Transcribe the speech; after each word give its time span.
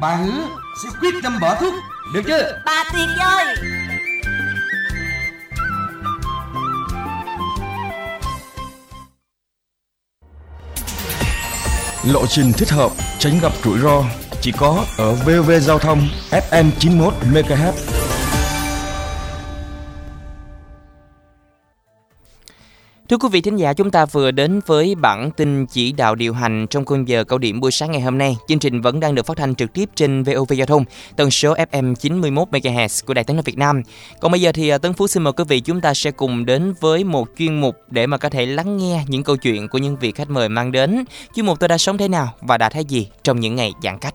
Bà 0.00 0.14
hứa 0.14 0.48
sẽ 0.82 0.88
quyết 1.00 1.14
tâm 1.22 1.40
bỏ 1.40 1.54
thuốc, 1.60 1.74
được 2.14 2.22
chưa? 2.26 2.60
Bà 2.66 2.84
tuyệt 2.92 3.08
vời. 3.18 3.54
Lộ 12.12 12.26
trình 12.26 12.52
thích 12.52 12.70
hợp, 12.70 12.92
tránh 13.18 13.38
gặp 13.42 13.52
rủi 13.64 13.78
ro 13.78 14.04
chỉ 14.40 14.52
có 14.52 14.84
ở 14.98 15.14
VV 15.14 15.50
Giao 15.60 15.78
thông 15.78 16.08
FM 16.30 16.70
91 16.78 17.14
MHz. 17.32 17.97
Thưa 23.08 23.16
quý 23.16 23.28
vị 23.32 23.40
thính 23.40 23.56
giả, 23.56 23.72
chúng 23.72 23.90
ta 23.90 24.06
vừa 24.06 24.30
đến 24.30 24.60
với 24.66 24.94
bản 24.94 25.30
tin 25.30 25.66
chỉ 25.66 25.92
đạo 25.92 26.14
điều 26.14 26.34
hành 26.34 26.66
trong 26.70 26.84
khung 26.84 27.08
giờ 27.08 27.24
cao 27.24 27.38
điểm 27.38 27.60
buổi 27.60 27.70
sáng 27.70 27.92
ngày 27.92 28.00
hôm 28.00 28.18
nay. 28.18 28.36
Chương 28.48 28.58
trình 28.58 28.80
vẫn 28.80 29.00
đang 29.00 29.14
được 29.14 29.26
phát 29.26 29.36
thanh 29.36 29.54
trực 29.54 29.72
tiếp 29.72 29.88
trên 29.94 30.22
VOV 30.22 30.52
Giao 30.52 30.66
thông, 30.66 30.84
tần 31.16 31.30
số 31.30 31.54
FM 31.54 31.94
91 31.94 32.48
MHz 32.48 33.06
của 33.06 33.14
Đài 33.14 33.24
Tiếng 33.24 33.36
nói 33.36 33.42
Việt 33.46 33.58
Nam. 33.58 33.82
Còn 34.20 34.32
bây 34.32 34.40
giờ 34.40 34.52
thì 34.52 34.68
à, 34.68 34.78
Tấn 34.78 34.92
Phú 34.92 35.06
xin 35.06 35.22
mời 35.22 35.32
quý 35.32 35.44
vị 35.48 35.60
chúng 35.60 35.80
ta 35.80 35.94
sẽ 35.94 36.10
cùng 36.10 36.46
đến 36.46 36.74
với 36.80 37.04
một 37.04 37.28
chuyên 37.38 37.60
mục 37.60 37.76
để 37.90 38.06
mà 38.06 38.18
có 38.18 38.28
thể 38.28 38.46
lắng 38.46 38.76
nghe 38.76 39.04
những 39.08 39.22
câu 39.22 39.36
chuyện 39.36 39.68
của 39.68 39.78
những 39.78 39.96
vị 39.96 40.12
khách 40.12 40.30
mời 40.30 40.48
mang 40.48 40.72
đến. 40.72 41.04
Chuyên 41.34 41.46
mục 41.46 41.60
tôi 41.60 41.68
đã 41.68 41.78
sống 41.78 41.98
thế 41.98 42.08
nào 42.08 42.34
và 42.40 42.58
đã 42.58 42.68
thấy 42.68 42.84
gì 42.84 43.08
trong 43.22 43.40
những 43.40 43.56
ngày 43.56 43.72
giãn 43.82 43.98
cách. 43.98 44.14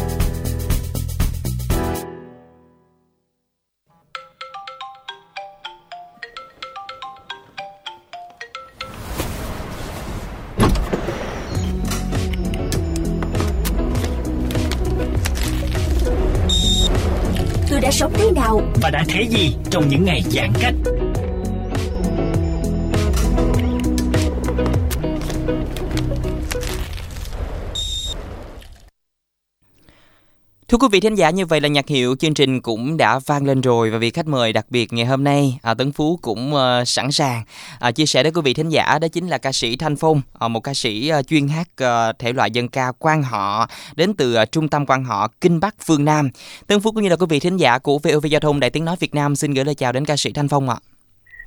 Đã 18.91 19.03
thấy 19.09 19.27
gì 19.27 19.55
trong 19.69 19.89
những 19.89 20.05
ngày 20.05 20.23
giãn 20.29 20.51
cách. 20.61 20.73
Thưa 30.71 30.77
quý 30.77 30.87
vị 30.91 30.99
thính 30.99 31.15
giả, 31.15 31.29
như 31.29 31.45
vậy 31.45 31.61
là 31.61 31.67
nhạc 31.67 31.87
hiệu 31.87 32.15
chương 32.19 32.33
trình 32.33 32.61
cũng 32.61 32.97
đã 32.97 33.19
vang 33.27 33.45
lên 33.45 33.61
rồi 33.61 33.89
và 33.89 33.97
vị 33.97 34.09
khách 34.09 34.27
mời 34.27 34.53
đặc 34.53 34.65
biệt 34.69 34.93
ngày 34.93 35.05
hôm 35.05 35.23
nay, 35.23 35.59
à, 35.63 35.73
Tấn 35.73 35.91
Phú 35.91 36.19
cũng 36.21 36.53
ờ, 36.53 36.83
sẵn 36.85 37.11
sàng 37.11 37.41
à, 37.79 37.91
chia 37.91 38.05
sẻ 38.05 38.23
với 38.23 38.31
quý 38.31 38.41
vị 38.43 38.53
thính 38.53 38.69
giả 38.69 38.99
đó 39.01 39.07
chính 39.13 39.27
là 39.27 39.37
ca 39.37 39.51
sĩ 39.51 39.77
Thanh 39.77 39.95
Phong, 39.95 40.21
à, 40.39 40.47
một 40.47 40.59
ca 40.59 40.73
sĩ 40.73 41.09
ờ, 41.09 41.23
chuyên 41.23 41.47
hát 41.47 41.67
ờ, 41.77 42.13
thể 42.19 42.33
loại 42.33 42.51
dân 42.51 42.67
ca 42.67 42.91
quan 42.99 43.23
họ 43.23 43.67
đến 43.95 44.13
từ 44.17 44.35
ờ, 44.35 44.45
trung 44.45 44.67
tâm 44.67 44.85
quan 44.85 45.03
họ 45.03 45.27
Kinh 45.41 45.59
Bắc 45.59 45.75
phương 45.79 46.05
Nam. 46.05 46.29
Tấn 46.67 46.79
Phú 46.79 46.91
cũng 46.91 47.03
như 47.03 47.09
là 47.09 47.15
quý 47.15 47.25
vị 47.29 47.39
thính 47.39 47.57
giả 47.57 47.79
của 47.79 47.97
VOV 47.97 48.25
Giao 48.25 48.39
thông 48.39 48.59
Đài 48.59 48.69
Tiếng 48.69 48.85
nói 48.85 48.95
Việt 48.99 49.15
Nam 49.15 49.35
xin 49.35 49.53
gửi 49.53 49.65
lời 49.65 49.75
chào 49.75 49.91
đến 49.91 50.05
ca 50.05 50.15
sĩ 50.17 50.33
Thanh 50.33 50.47
Phong 50.47 50.69
ạ. 50.69 50.75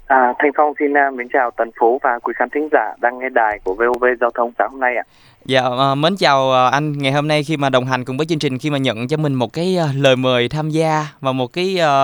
À, 0.06 0.34
Thanh 0.38 0.50
Phong 0.56 0.72
xin 0.78 0.92
uh, 0.92 1.14
mến 1.14 1.28
chào 1.32 1.50
Tần 1.50 1.70
Phú 1.80 1.98
và 2.02 2.18
quý 2.22 2.32
khán 2.36 2.48
thính 2.54 2.68
giả 2.72 2.94
đang 3.00 3.18
nghe 3.18 3.28
đài 3.28 3.58
của 3.64 3.74
VOV 3.74 4.04
Giao 4.20 4.30
thông 4.34 4.52
sáng 4.58 4.70
hôm 4.70 4.80
nay 4.80 4.96
ạ. 4.96 5.04
Dạ, 5.46 5.60
à, 5.78 5.94
mến 5.94 6.16
chào 6.16 6.52
à, 6.52 6.70
anh 6.70 6.92
ngày 6.92 7.12
hôm 7.12 7.28
nay 7.28 7.42
khi 7.42 7.56
mà 7.56 7.70
đồng 7.70 7.84
hành 7.84 8.04
cùng 8.04 8.16
với 8.16 8.26
chương 8.26 8.38
trình 8.38 8.58
khi 8.58 8.70
mà 8.70 8.78
nhận 8.78 9.08
cho 9.08 9.16
mình 9.16 9.34
một 9.34 9.52
cái 9.52 9.76
à, 9.78 9.86
lời 9.96 10.16
mời 10.16 10.48
tham 10.48 10.70
gia 10.70 11.06
và 11.20 11.32
một 11.32 11.52
cái 11.52 11.78
à, 11.80 11.94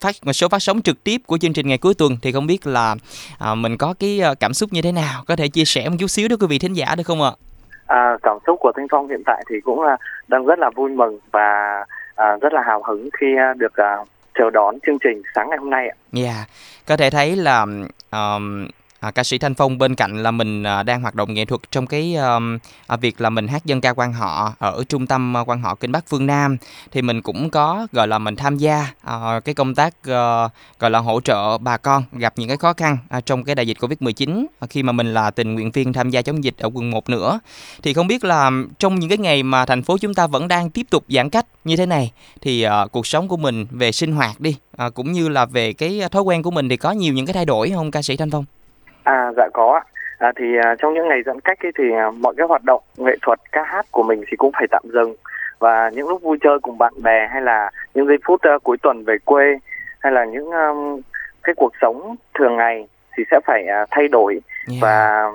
phát 0.00 0.14
một 0.22 0.32
số 0.32 0.48
phát 0.48 0.58
sóng 0.58 0.82
trực 0.82 1.04
tiếp 1.04 1.20
của 1.26 1.38
chương 1.38 1.52
trình 1.52 1.68
ngày 1.68 1.78
cuối 1.78 1.94
tuần 1.98 2.16
thì 2.22 2.32
không 2.32 2.46
biết 2.46 2.66
là 2.66 2.94
à, 3.38 3.54
mình 3.54 3.76
có 3.76 3.94
cái 4.00 4.20
cảm 4.40 4.54
xúc 4.54 4.72
như 4.72 4.82
thế 4.82 4.92
nào 4.92 5.22
có 5.26 5.36
thể 5.36 5.48
chia 5.48 5.64
sẻ 5.64 5.88
một 5.88 5.96
chút 5.98 6.06
xíu 6.06 6.28
với 6.28 6.36
quý 6.40 6.46
vị 6.50 6.58
thính 6.58 6.72
giả 6.72 6.94
được 6.96 7.04
không 7.06 7.22
ạ? 7.22 7.30
À, 7.86 8.16
cảm 8.22 8.38
xúc 8.46 8.56
của 8.60 8.72
Thanh 8.76 8.86
Phong 8.90 9.08
hiện 9.08 9.22
tại 9.26 9.44
thì 9.50 9.56
cũng 9.64 9.82
là 9.82 9.96
đang 10.28 10.46
rất 10.46 10.58
là 10.58 10.70
vui 10.76 10.90
mừng 10.90 11.18
và 11.32 11.84
à, 12.14 12.36
rất 12.40 12.52
là 12.52 12.62
hào 12.66 12.82
hứng 12.82 13.08
khi 13.20 13.26
được 13.56 13.76
à, 13.76 13.96
chờ 14.38 14.50
đón 14.50 14.78
chương 14.86 14.98
trình 15.04 15.22
sáng 15.34 15.50
ngày 15.50 15.58
hôm 15.58 15.70
nay 15.70 15.88
ạ. 15.88 15.96
Dạ, 16.12 16.44
có 16.86 16.96
thể 16.96 17.10
thấy 17.10 17.36
là 17.36 17.66
um, 18.12 18.66
à, 19.00 19.10
ca 19.10 19.24
sĩ 19.24 19.38
Thanh 19.38 19.54
Phong 19.54 19.78
bên 19.78 19.94
cạnh 19.94 20.22
là 20.22 20.30
mình 20.30 20.62
à, 20.62 20.82
đang 20.82 21.02
hoạt 21.02 21.14
động 21.14 21.34
nghệ 21.34 21.44
thuật 21.44 21.60
trong 21.70 21.86
cái 21.86 22.14
um, 22.14 22.58
à, 22.86 22.96
việc 22.96 23.20
là 23.20 23.30
mình 23.30 23.48
hát 23.48 23.64
dân 23.64 23.80
ca 23.80 23.92
quan 23.92 24.12
họ 24.12 24.54
ở 24.58 24.84
trung 24.88 25.06
tâm 25.06 25.36
à, 25.36 25.40
quan 25.40 25.62
họ 25.62 25.74
Kinh 25.74 25.92
Bắc 25.92 26.04
Phương 26.08 26.26
Nam 26.26 26.56
thì 26.92 27.02
mình 27.02 27.22
cũng 27.22 27.50
có 27.50 27.86
gọi 27.92 28.08
là 28.08 28.18
mình 28.18 28.36
tham 28.36 28.56
gia 28.56 28.86
à, 29.02 29.40
cái 29.44 29.54
công 29.54 29.74
tác 29.74 29.94
à, 30.04 30.48
gọi 30.78 30.90
là 30.90 30.98
hỗ 30.98 31.20
trợ 31.20 31.58
bà 31.58 31.76
con 31.76 32.04
gặp 32.12 32.32
những 32.36 32.48
cái 32.48 32.56
khó 32.56 32.72
khăn 32.72 32.98
à, 33.08 33.20
trong 33.20 33.44
cái 33.44 33.54
đại 33.54 33.66
dịch 33.66 33.76
Covid-19 33.80 34.46
à, 34.60 34.66
khi 34.70 34.82
mà 34.82 34.92
mình 34.92 35.14
là 35.14 35.30
tình 35.30 35.54
nguyện 35.54 35.70
viên 35.70 35.92
tham 35.92 36.10
gia 36.10 36.22
chống 36.22 36.44
dịch 36.44 36.58
ở 36.58 36.70
quận 36.74 36.90
1 36.90 37.08
nữa. 37.08 37.40
Thì 37.82 37.94
không 37.94 38.06
biết 38.06 38.24
là 38.24 38.50
trong 38.78 38.98
những 38.98 39.08
cái 39.08 39.18
ngày 39.18 39.42
mà 39.42 39.66
thành 39.66 39.82
phố 39.82 39.98
chúng 39.98 40.14
ta 40.14 40.26
vẫn 40.26 40.48
đang 40.48 40.70
tiếp 40.70 40.86
tục 40.90 41.04
giãn 41.08 41.30
cách 41.30 41.46
như 41.64 41.76
thế 41.76 41.86
này 41.86 42.12
thì 42.40 42.62
à, 42.62 42.86
cuộc 42.92 43.06
sống 43.06 43.28
của 43.28 43.36
mình 43.36 43.66
về 43.70 43.92
sinh 43.92 44.12
hoạt 44.12 44.40
đi 44.40 44.56
à, 44.76 44.90
cũng 44.90 45.12
như 45.12 45.28
là 45.28 45.46
về 45.46 45.72
cái 45.72 46.00
thói 46.10 46.22
quen 46.22 46.42
của 46.42 46.50
mình 46.50 46.68
thì 46.68 46.76
có 46.76 46.92
nhiều 46.92 47.14
những 47.14 47.26
cái 47.26 47.34
thay 47.34 47.44
đổi 47.44 47.70
không 47.74 47.90
ca 47.90 48.02
sĩ 48.02 48.16
Thanh 48.16 48.30
Phong? 48.30 48.44
À, 49.04 49.32
dạ 49.36 49.48
có 49.52 49.72
ạ. 49.72 49.82
À, 50.18 50.32
thì 50.36 50.44
à, 50.62 50.74
trong 50.78 50.94
những 50.94 51.08
ngày 51.08 51.22
giãn 51.26 51.40
cách 51.40 51.58
ấy, 51.62 51.72
thì 51.78 51.84
à, 51.92 52.10
mọi 52.10 52.34
cái 52.36 52.46
hoạt 52.46 52.64
động 52.64 52.82
nghệ 52.96 53.16
thuật 53.22 53.38
ca 53.52 53.62
hát 53.62 53.86
của 53.90 54.02
mình 54.02 54.24
thì 54.30 54.36
cũng 54.36 54.52
phải 54.52 54.66
tạm 54.70 54.82
dừng 54.84 55.14
và 55.58 55.90
những 55.94 56.08
lúc 56.08 56.22
vui 56.22 56.38
chơi 56.40 56.58
cùng 56.62 56.78
bạn 56.78 56.92
bè 57.02 57.28
hay 57.30 57.42
là 57.42 57.70
những 57.94 58.06
giây 58.06 58.16
phút 58.24 58.42
à, 58.42 58.58
cuối 58.62 58.76
tuần 58.82 59.04
về 59.04 59.16
quê 59.24 59.58
hay 59.98 60.12
là 60.12 60.24
những 60.24 60.50
um, 60.50 61.00
cái 61.42 61.54
cuộc 61.56 61.72
sống 61.80 62.16
thường 62.34 62.56
ngày 62.56 62.88
thì 63.16 63.24
sẽ 63.30 63.40
phải 63.46 63.66
à, 63.66 63.86
thay 63.90 64.08
đổi 64.08 64.40
Yeah. 64.70 64.82
và 64.82 65.26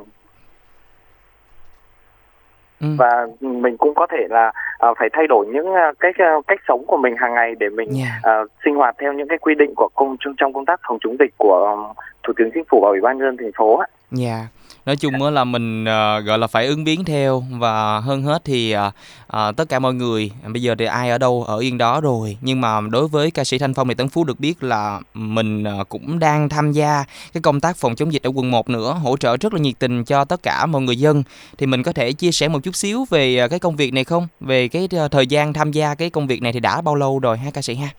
Ừ. 2.83 2.89
và 2.97 3.27
mình 3.41 3.77
cũng 3.77 3.93
có 3.95 4.07
thể 4.11 4.27
là 4.29 4.51
à, 4.79 4.89
phải 4.99 5.09
thay 5.13 5.27
đổi 5.27 5.47
những 5.47 5.73
à, 5.73 5.91
cách 5.99 6.15
à, 6.17 6.31
cách 6.47 6.59
sống 6.67 6.85
của 6.87 6.97
mình 6.97 7.15
hàng 7.17 7.33
ngày 7.33 7.55
để 7.59 7.69
mình 7.69 7.89
Yeah. 7.97 8.23
à, 8.23 8.33
sinh 8.65 8.75
hoạt 8.75 8.95
theo 8.99 9.13
những 9.13 9.27
cái 9.27 9.37
quy 9.37 9.55
định 9.55 9.73
của 9.75 9.89
công 9.95 10.17
trong, 10.19 10.33
trong 10.37 10.53
công 10.53 10.65
tác 10.65 10.79
phòng 10.87 10.97
chống 11.03 11.15
dịch 11.19 11.33
của 11.37 11.75
um, 11.75 11.95
thủ 12.23 12.33
tướng 12.37 12.51
chính 12.53 12.63
phủ 12.69 12.81
và 12.83 12.89
ủy 12.89 13.01
ban 13.01 13.17
nhân 13.17 13.27
dân 13.27 13.37
thành 13.37 13.51
phố 13.57 13.77
ạ. 13.77 13.87
Dạ. 14.11 14.47
Nói 14.85 14.95
chung 14.95 15.23
là 15.23 15.43
mình 15.43 15.85
ờ, 15.85 16.19
gọi 16.19 16.39
là 16.39 16.47
phải 16.47 16.65
ứng 16.67 16.83
biến 16.83 17.05
theo 17.05 17.43
và 17.49 17.99
hơn 17.99 18.23
hết 18.23 18.45
thì 18.45 18.71
ờ, 18.71 18.91
ờ, 19.27 19.51
tất 19.51 19.69
cả 19.69 19.79
mọi 19.79 19.93
người 19.93 20.31
bây 20.47 20.61
giờ 20.61 20.75
thì 20.79 20.85
ai 20.85 21.09
ở 21.09 21.17
đâu 21.17 21.43
ở 21.47 21.57
yên 21.57 21.77
đó 21.77 22.01
rồi. 22.01 22.37
Nhưng 22.41 22.61
mà 22.61 22.81
đối 22.81 23.07
với 23.07 23.31
ca 23.31 23.43
sĩ 23.43 23.57
Thanh 23.57 23.73
Phong 23.73 23.87
thì 23.87 23.93
Tấn 23.93 24.09
Phú 24.09 24.23
được 24.23 24.39
biết 24.39 24.63
là 24.63 24.99
mình 25.13 25.63
ờ, 25.63 25.83
cũng 25.89 26.19
đang 26.19 26.49
tham 26.49 26.71
gia 26.71 27.03
cái 27.33 27.41
công 27.41 27.59
tác 27.59 27.77
phòng 27.77 27.95
chống 27.95 28.13
dịch 28.13 28.23
ở 28.23 28.31
quận 28.35 28.51
1 28.51 28.69
nữa 28.69 28.97
hỗ 29.03 29.17
trợ 29.17 29.37
rất 29.37 29.53
là 29.53 29.59
nhiệt 29.59 29.75
tình 29.79 30.03
cho 30.03 30.25
tất 30.25 30.43
cả 30.43 30.65
mọi 30.65 30.81
người 30.81 30.99
dân. 30.99 31.23
Thì 31.57 31.65
mình 31.65 31.83
có 31.83 31.93
thể 31.93 32.13
chia 32.13 32.31
sẻ 32.31 32.47
một 32.47 32.59
chút 32.63 32.75
xíu 32.75 33.05
về 33.09 33.47
cái 33.47 33.59
công 33.59 33.75
việc 33.75 33.93
này 33.93 34.03
không? 34.03 34.27
Về 34.39 34.67
cái 34.67 34.87
thời 35.11 35.27
gian 35.27 35.53
tham 35.53 35.71
gia 35.71 35.95
cái 35.95 36.09
công 36.09 36.27
việc 36.27 36.41
này 36.41 36.53
thì 36.53 36.59
đã 36.59 36.81
bao 36.81 36.95
lâu 36.95 37.19
rồi 37.19 37.37
ha 37.37 37.51
ca 37.51 37.61
sĩ 37.61 37.75
ha? 37.75 37.89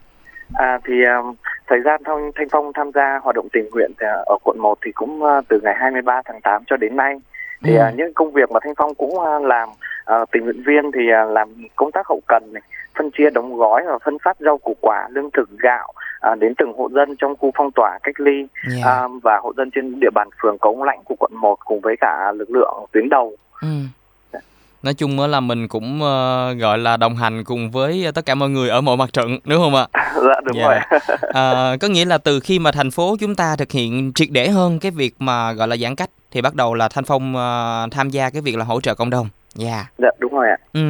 À, 0.53 0.79
thì 0.85 0.95
um, 1.05 1.35
thời 1.67 1.81
gian 1.85 2.01
Thanh, 2.05 2.31
Thanh 2.35 2.49
Phong 2.51 2.73
tham 2.73 2.91
gia 2.95 3.19
hoạt 3.23 3.37
động 3.37 3.49
tình 3.53 3.69
nguyện 3.73 3.91
uh, 3.93 4.27
ở 4.27 4.37
quận 4.45 4.59
1 4.61 4.79
thì 4.85 4.93
cũng 4.93 5.23
uh, 5.23 5.45
từ 5.49 5.61
ngày 5.63 5.75
23 5.79 6.23
tháng 6.25 6.41
8 6.41 6.63
cho 6.67 6.77
đến 6.77 6.97
nay. 6.97 7.21
Thì 7.65 7.77
Ừ. 7.77 7.83
uh, 7.89 7.95
những 7.95 8.15
công 8.15 8.33
việc 8.33 8.51
mà 8.51 8.61
Thanh 8.63 8.75
Phong 8.75 8.95
cũng 8.95 9.15
uh, 9.19 9.43
làm 9.43 9.69
uh, 9.69 10.31
tình 10.33 10.45
nguyện 10.45 10.63
viên 10.67 10.93
thì 10.93 11.01
uh, 11.25 11.33
làm 11.33 11.49
công 11.77 11.93
tác 11.93 12.07
hậu 12.07 12.21
cần 12.29 12.43
này, 12.53 12.63
phân 12.99 13.11
chia 13.11 13.31
đóng 13.31 13.57
gói 13.57 13.83
và 13.87 13.99
phân 14.05 14.17
phát 14.25 14.37
rau 14.41 14.59
củ 14.59 14.77
quả, 14.81 15.09
lương 15.11 15.31
thực, 15.31 15.51
gạo 15.59 15.93
uh, 16.33 16.39
đến 16.39 16.55
từng 16.59 16.73
hộ 16.77 16.89
dân 16.93 17.17
trong 17.17 17.37
khu 17.37 17.51
phong 17.55 17.71
tỏa 17.75 17.99
cách 18.03 18.21
ly 18.21 18.47
Dạ. 18.69 19.05
uh, 19.05 19.23
và 19.23 19.39
hộ 19.43 19.53
dân 19.57 19.71
trên 19.71 20.01
địa 20.01 20.11
bàn 20.15 20.29
phường 20.43 20.59
Cống 20.59 20.83
Lãnh 20.83 21.01
của 21.05 21.15
quận 21.19 21.33
1 21.35 21.59
cùng 21.65 21.81
với 21.81 21.97
cả 22.01 22.33
lực 22.33 22.51
lượng 22.51 22.85
tuyến 22.93 23.09
đầu. 23.09 23.37
Ừ. 23.63 23.69
nói 24.85 24.95
chung 24.95 25.21
là 25.21 25.41
mình 25.41 25.69
cũng 25.69 25.97
uh, 25.97 26.59
gọi 26.61 26.79
là 26.79 26.97
đồng 26.97 27.17
hành 27.17 27.45
cùng 27.45 27.71
với 27.71 28.07
tất 28.15 28.27
cả 28.27 28.35
mọi 28.35 28.51
người 28.51 28.69
ở 28.69 28.81
mọi 28.81 28.97
mặt 28.97 29.13
trận 29.13 29.39
đúng 29.45 29.59
không 29.63 29.75
ạ? 29.75 29.87
Dạ 30.15 30.41
đúng 30.45 30.57
Dạ. 30.57 30.63
rồi. 30.69 31.01
À, 31.35 31.77
có 31.81 31.89
nghĩa 31.89 32.05
là 32.05 32.19
từ 32.19 32.41
khi 32.41 32.59
mà 32.59 32.73
thành 32.73 32.91
phố 32.91 33.17
chúng 33.21 33.35
ta 33.35 33.57
thực 33.57 33.73
hiện 33.73 34.13
triệt 34.15 34.29
để 34.31 34.49
hơn 34.49 34.79
cái 34.79 34.91
việc 34.91 35.15
mà 35.19 35.53
gọi 35.53 35.69
là 35.69 35.77
giãn 35.77 35.95
cách 35.97 36.11
thì 36.31 36.41
bắt 36.43 36.55
đầu 36.55 36.75
là 36.75 36.89
thanh 36.89 37.05
phong 37.05 37.37
ờ, 37.37 37.87
tham 37.91 38.11
gia 38.11 38.31
cái 38.31 38.43
việc 38.43 38.57
là 38.57 38.65
hỗ 38.65 38.81
trợ 38.81 38.95
cộng 38.95 39.11
đồng. 39.11 39.29
Dạ. 39.55 39.87
Dạ 39.99 40.09
đúng 40.19 40.33
rồi 40.35 40.47
ạ. 40.49 40.57
Ừ, 40.73 40.81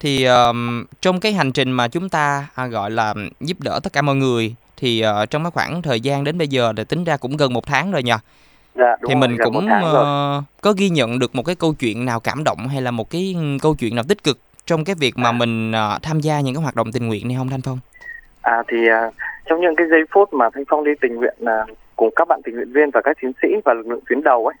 thì 0.00 0.24
ờm, 0.24 0.84
trong 1.02 1.20
cái 1.20 1.32
hành 1.32 1.52
trình 1.52 1.72
mà 1.72 1.88
chúng 1.88 2.08
ta 2.08 2.46
à, 2.54 2.66
gọi 2.66 2.90
là 2.90 3.14
giúp 3.40 3.60
đỡ 3.60 3.80
tất 3.82 3.92
cả 3.92 4.02
mọi 4.02 4.16
người 4.16 4.54
thì 4.76 5.00
ờ, 5.00 5.26
trong 5.26 5.44
cái 5.44 5.50
khoảng 5.50 5.82
thời 5.82 6.00
gian 6.00 6.24
đến 6.24 6.38
bây 6.38 6.48
giờ 6.48 6.72
thì 6.76 6.84
tính 6.84 7.04
ra 7.04 7.16
cũng 7.16 7.36
gần 7.36 7.52
một 7.52 7.66
tháng 7.66 7.92
rồi 7.92 8.02
nhờ. 8.02 8.18
Dạ 8.78 8.96
thì 9.08 9.14
rồi, 9.14 9.20
mình 9.20 9.30
một 9.30 9.44
cũng 9.44 9.68
ờ, 9.82 10.42
có 10.62 10.72
ghi 10.78 10.88
nhận 10.88 11.18
được 11.18 11.34
một 11.34 11.42
cái 11.46 11.56
câu 11.60 11.74
chuyện 11.80 12.04
nào 12.04 12.20
cảm 12.20 12.44
động 12.44 12.58
hay 12.72 12.82
là 12.82 12.90
một 12.90 13.10
cái 13.10 13.36
câu 13.62 13.74
chuyện 13.78 13.94
nào 13.96 14.04
tích 14.08 14.24
cực 14.24 14.38
trong 14.66 14.84
cái 14.84 14.94
việc 15.00 15.12
mà 15.18 15.32
mình 15.32 15.72
ờ, 15.72 15.98
tham 16.02 16.20
gia 16.20 16.40
những 16.40 16.54
cái 16.54 16.62
hoạt 16.62 16.76
động 16.76 16.92
tình 16.92 17.08
nguyện 17.08 17.28
này 17.28 17.36
không 17.38 17.48
Thanh 17.48 17.60
Phong? 17.64 17.78
À 18.42 18.62
thì 18.68 18.88
à, 18.88 19.10
trong 19.46 19.60
những 19.60 19.76
cái 19.76 19.86
giây 19.90 20.00
phút 20.10 20.32
mà 20.34 20.50
Thanh 20.54 20.64
Phong 20.68 20.84
đi 20.84 20.92
tình 21.00 21.14
nguyện 21.16 21.34
à, 21.46 21.66
cùng 21.96 22.10
các 22.16 22.28
bạn 22.28 22.40
tình 22.44 22.54
nguyện 22.54 22.72
viên 22.72 22.90
và 22.90 23.00
các 23.04 23.16
chiến 23.22 23.32
sĩ 23.42 23.48
và 23.64 23.74
lực 23.74 23.86
lượng 23.86 24.00
tuyến 24.08 24.22
đầu 24.22 24.46
ấy 24.46 24.54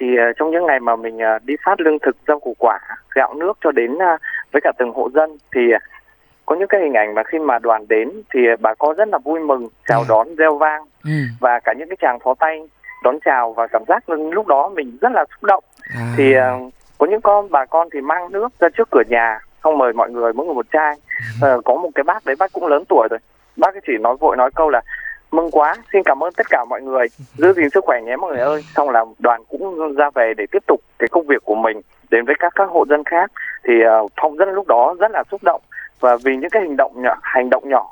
thì 0.00 0.06
à, 0.18 0.26
trong 0.38 0.50
những 0.50 0.66
ngày 0.66 0.80
mà 0.80 0.96
mình 0.96 1.18
à, 1.22 1.38
đi 1.44 1.54
phát 1.64 1.80
lương 1.80 1.98
thực 2.06 2.16
rau 2.28 2.38
củ 2.40 2.54
quả 2.58 2.78
gạo 3.14 3.34
nước 3.34 3.58
cho 3.64 3.72
đến 3.72 3.98
à, 4.02 4.18
với 4.52 4.60
cả 4.64 4.72
từng 4.78 4.92
hộ 4.94 5.10
dân 5.14 5.38
thì 5.54 5.60
à, 5.72 5.78
có 6.46 6.56
những 6.56 6.68
cái 6.68 6.80
hình 6.80 6.92
ảnh 6.92 7.14
mà 7.14 7.22
khi 7.26 7.38
mà 7.38 7.58
đoàn 7.58 7.88
đến 7.88 8.10
thì 8.34 8.40
bà 8.60 8.74
con 8.74 8.96
rất 8.96 9.08
là 9.08 9.18
vui 9.18 9.40
mừng 9.40 9.68
chào 9.88 10.00
Ừ. 10.00 10.04
đón 10.08 10.36
reo 10.36 10.58
vang 10.58 10.82
Ừ. 11.04 11.10
và 11.40 11.60
cả 11.64 11.72
những 11.78 11.88
cái 11.88 11.96
chàng 12.00 12.18
phó 12.24 12.34
tay 12.34 12.60
đón 13.02 13.18
chào 13.24 13.52
và 13.52 13.66
cảm 13.66 13.82
giác 13.88 14.08
lúc 14.08 14.46
đó 14.46 14.68
mình 14.68 14.98
rất 15.00 15.12
là 15.12 15.24
xúc 15.30 15.44
động. 15.44 15.64
À, 15.94 16.04
thì 16.16 16.34
à, 16.34 16.58
có 16.98 17.06
những 17.06 17.20
con 17.20 17.50
bà 17.50 17.64
con 17.64 17.88
thì 17.92 18.00
mang 18.00 18.32
nước 18.32 18.48
ra 18.60 18.68
trước 18.68 18.88
cửa 18.90 19.02
nhà 19.08 19.40
xong 19.64 19.78
mời 19.78 19.92
mọi 19.92 20.10
người 20.10 20.32
mỗi 20.32 20.46
người 20.46 20.54
một 20.54 20.66
chai. 20.72 20.94
Ờ, 21.40 21.60
có 21.64 21.74
một 21.74 21.88
cái 21.94 22.04
bác 22.04 22.24
đấy 22.24 22.36
bác 22.38 22.52
cũng 22.52 22.66
lớn 22.66 22.84
tuổi 22.88 23.08
rồi. 23.10 23.18
Bác 23.56 23.74
ấy 23.74 23.80
chỉ 23.86 23.92
nói 24.00 24.16
vội 24.20 24.36
nói 24.36 24.50
câu 24.54 24.70
là 24.70 24.80
mừng 25.30 25.50
quá 25.50 25.74
xin 25.92 26.02
cảm 26.04 26.22
ơn 26.22 26.32
tất 26.36 26.46
cả 26.50 26.64
mọi 26.64 26.82
người. 26.82 27.06
Giữ 27.34 27.52
gìn 27.52 27.70
sức 27.70 27.84
khỏe 27.84 28.00
nhé 28.02 28.16
mọi 28.16 28.30
người 28.30 28.40
ơi. 28.40 28.64
Xong 28.76 28.90
là 28.90 29.04
đoàn 29.18 29.42
cũng 29.48 29.94
ra 29.94 30.10
về 30.14 30.34
để 30.36 30.46
tiếp 30.52 30.62
tục 30.66 30.80
cái 30.98 31.08
công 31.08 31.26
việc 31.26 31.44
của 31.44 31.54
mình 31.54 31.80
đến 32.10 32.24
với 32.24 32.34
các 32.38 32.52
các 32.56 32.68
hộ 32.70 32.84
dân 32.88 33.04
khác. 33.04 33.32
Thì 33.64 33.72
uh, 34.04 34.12
phong 34.20 34.36
dân 34.36 34.48
lúc 34.48 34.66
đó 34.66 34.94
rất 34.98 35.10
là 35.10 35.24
xúc 35.30 35.40
động. 35.44 35.60
Và 36.00 36.16
vì 36.24 36.36
những 36.36 36.50
cái 36.50 36.62
hành 36.62 36.76
động 36.76 36.92
nhỏ, 37.02 37.14
hành 37.22 37.50
động 37.50 37.68
nhỏ 37.68 37.86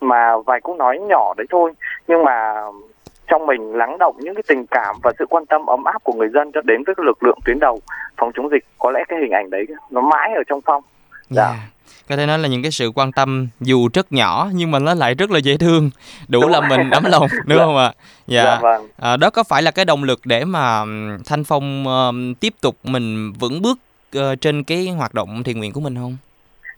mà 0.00 0.36
vài 0.46 0.60
câu 0.60 0.76
nói 0.76 0.98
nhỏ 0.98 1.34
đấy 1.36 1.46
thôi. 1.50 1.72
Nhưng 2.06 2.24
mà 2.24 2.62
trong 3.28 3.46
mình 3.46 3.72
lắng 3.74 3.98
động 3.98 4.16
những 4.20 4.34
cái 4.34 4.42
tình 4.48 4.66
cảm 4.70 4.96
và 5.02 5.12
sự 5.18 5.26
quan 5.30 5.46
tâm 5.46 5.66
ấm 5.66 5.84
áp 5.84 6.04
của 6.04 6.12
người 6.12 6.28
dân 6.34 6.50
cho 6.54 6.60
đến 6.64 6.82
với 6.86 6.94
cái 6.94 7.04
lực 7.06 7.22
lượng 7.22 7.38
tuyến 7.44 7.58
đầu 7.60 7.80
phòng 8.16 8.30
chống 8.34 8.48
dịch 8.50 8.64
có 8.78 8.90
lẽ 8.90 9.00
cái 9.08 9.18
hình 9.22 9.30
ảnh 9.32 9.50
đấy 9.50 9.66
nó 9.90 10.00
mãi 10.00 10.30
ở 10.36 10.42
trong 10.48 10.60
phong 10.66 10.82
dạ. 11.30 11.42
dạ. 11.42 11.54
Có 12.08 12.16
thể 12.16 12.26
nói 12.26 12.38
là 12.38 12.48
những 12.48 12.62
cái 12.62 12.70
sự 12.70 12.92
quan 12.94 13.12
tâm 13.12 13.48
dù 13.60 13.88
rất 13.94 14.12
nhỏ 14.12 14.48
nhưng 14.54 14.70
mà 14.70 14.78
nó 14.78 14.94
lại 14.94 15.14
rất 15.14 15.30
là 15.30 15.38
dễ 15.38 15.56
thương, 15.56 15.90
đủ 16.28 16.40
Đúng 16.40 16.50
là 16.50 16.60
rồi. 16.60 16.68
mình 16.78 16.90
ấm 16.90 17.04
lòng 17.04 17.26
đúng 17.46 17.58
Dạ. 17.58 17.64
không 17.64 17.76
ạ? 17.76 17.92
dạ 18.26 18.58
vâng 18.62 18.88
À, 18.98 19.16
đó 19.16 19.30
có 19.30 19.42
phải 19.42 19.62
là 19.62 19.70
cái 19.70 19.84
động 19.84 20.04
lực 20.04 20.20
để 20.24 20.44
mà 20.44 20.84
Thanh 21.26 21.44
Phong 21.44 21.84
ừm, 21.86 22.34
tiếp 22.34 22.52
tục 22.62 22.76
mình 22.84 23.32
vững 23.40 23.62
bước 23.62 23.78
ờ, 24.14 24.36
trên 24.36 24.64
cái 24.64 24.88
hoạt 24.88 25.14
động 25.14 25.42
thiện 25.42 25.58
nguyện 25.58 25.72
của 25.72 25.80
mình 25.80 25.94
không? 25.94 26.16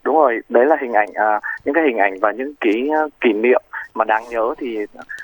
đúng 0.04 0.14
rồi 0.16 0.40
đấy 0.48 0.66
là 0.66 0.76
hình 0.80 0.92
ảnh 0.92 1.08
à, 1.14 1.40
những 1.64 1.74
cái 1.74 1.84
hình 1.86 1.96
ảnh 1.96 2.14
và 2.20 2.32
những 2.32 2.54
ký 2.60 2.90
kỷ 3.20 3.32
niệm 3.32 3.62
mà 3.94 4.04
đáng 4.04 4.24
nhớ 4.30 4.54
thì 4.58 4.76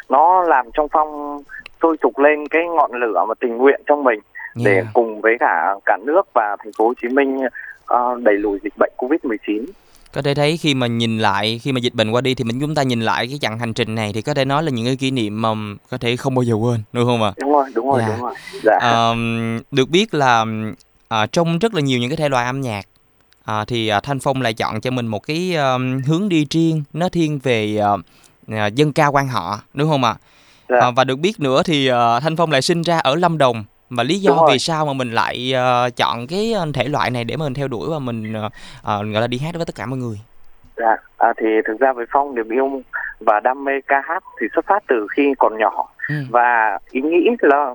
nó 0.09 0.43
làm 0.43 0.67
trong 0.75 0.89
phong 0.93 1.43
sôi 1.83 1.97
sục 2.03 2.19
lên 2.19 2.49
cái 2.49 2.63
ngọn 2.77 2.93
lửa 2.93 3.25
mà 3.29 3.35
tình 3.41 3.57
nguyện 3.57 3.81
trong 3.87 4.05
mình 4.05 4.21
để 4.55 4.73
Yeah. 4.75 4.87
cùng 4.95 5.21
với 5.21 5.37
cả 5.41 5.75
cả 5.85 5.97
nước 6.05 6.23
và 6.35 6.57
thành 6.65 6.73
phố 6.79 6.87
Hồ 6.87 6.93
Chí 7.03 7.09
Minh 7.09 7.41
à, 7.87 7.99
đẩy 8.23 8.35
lùi 8.35 8.59
dịch 8.63 8.73
bệnh 8.79 8.93
Covid-19 8.97 9.65
Có 10.15 10.23
thể 10.23 10.35
thấy 10.35 10.57
khi 10.57 10.75
mà 10.75 10.87
nhìn 10.87 11.19
lại, 11.19 11.61
khi 11.63 11.73
mà 11.73 11.79
dịch 11.81 11.95
bệnh 11.95 12.11
qua 12.11 12.21
đi 12.21 12.35
thì 12.35 12.45
mình 12.45 12.61
chúng 12.61 12.75
ta 12.75 12.83
nhìn 12.83 13.01
lại 13.01 13.27
cái 13.27 13.39
chặng 13.41 13.59
hành 13.59 13.73
trình 13.75 13.95
này 13.95 14.11
thì 14.15 14.23
có 14.23 14.35
thể 14.35 14.45
nói 14.45 14.63
là 14.63 14.71
những 14.71 14.87
cái 14.87 14.97
kỷ 14.97 15.11
niệm 15.11 15.43
mà 15.43 15.49
có 15.91 15.99
thể 15.99 16.17
không 16.17 16.35
bao 16.35 16.43
giờ 16.43 16.55
quên, 16.55 16.81
đúng 16.93 17.05
không 17.07 17.23
ạ? 17.23 17.33
đúng 17.41 17.53
rồi 17.53 17.65
đúng 17.75 17.91
rồi 17.91 18.01
Dạ. 18.01 18.09
đúng 18.17 18.21
rồi 18.23 18.35
dạ 18.62 18.79
Ờm, 18.81 19.61
được 19.71 19.89
biết 19.91 20.15
là 20.15 20.45
à, 21.09 21.27
trong 21.27 21.59
rất 21.59 21.75
là 21.75 21.81
nhiều 21.81 21.99
những 21.99 22.11
cái 22.11 22.17
thể 22.17 22.29
loại 22.29 22.47
âm 22.47 22.61
nhạc 22.61 22.83
à, 23.45 23.65
thì 23.65 23.89
à, 23.89 24.01
Thanh 24.01 24.19
Phong 24.21 24.43
lại 24.43 24.55
chọn 24.55 24.81
cho 24.81 24.91
mình 24.91 25.07
một 25.07 25.27
cái 25.27 25.55
ờm, 25.55 26.01
hướng 26.07 26.29
đi 26.29 26.47
riêng 26.51 26.83
nó 26.93 27.09
thiên 27.09 27.39
về 27.43 27.79
à, 27.83 27.91
dân 28.75 28.93
ca 28.93 29.07
quan 29.07 29.29
họ 29.29 29.59
đúng 29.75 29.91
không 29.91 30.05
ạ? 30.05 30.15
Dạ. 30.69 30.77
À, 30.81 30.91
và 30.97 31.05
được 31.05 31.17
biết 31.17 31.33
nữa 31.39 31.63
thì 31.65 31.87
ờ, 31.87 32.21
Thanh 32.21 32.37
Phong 32.37 32.51
lại 32.51 32.63
sinh 32.63 32.83
ra 32.83 32.99
ở 32.99 33.15
Lâm 33.15 33.39
Đồng 33.39 33.65
và 33.91 34.03
lý 34.03 34.19
do 34.19 34.47
vì 34.51 34.59
sao 34.59 34.87
mà 34.87 34.93
mình 34.93 35.13
lại 35.13 35.53
ờ, 35.55 35.91
chọn 35.97 36.27
cái 36.27 36.55
thể 36.75 36.89
loại 36.89 37.11
này 37.11 37.25
để 37.25 37.37
mà 37.37 37.45
mình 37.45 37.55
theo 37.55 37.69
đuổi 37.69 37.89
và 37.91 37.99
mình 37.99 38.33
ờ, 38.83 39.03
gọi 39.05 39.21
là 39.21 39.27
đi 39.27 39.39
hát 39.39 39.55
với 39.55 39.67
tất 39.67 39.75
cả 39.75 39.87
mọi 39.87 39.99
người. 39.99 40.21
Dạ, 40.77 40.97
à, 41.19 41.33
thì 41.37 41.47
thực 41.67 41.81
ra 41.81 41.93
với 41.93 42.07
Phong 42.13 42.35
niềm 42.35 42.49
yêu 42.49 42.83
và 43.21 43.41
đam 43.41 43.65
mê 43.65 43.73
ca 43.87 44.03
hát 44.09 44.25
thì 44.41 44.47
xuất 44.55 44.65
phát 44.67 44.83
từ 44.89 45.07
khi 45.17 45.35
còn 45.39 45.59
nhỏ 45.59 45.89
Ừ. 46.09 46.15
và 46.31 46.79
ý 46.91 47.01
nghĩ 47.01 47.29
là 47.41 47.75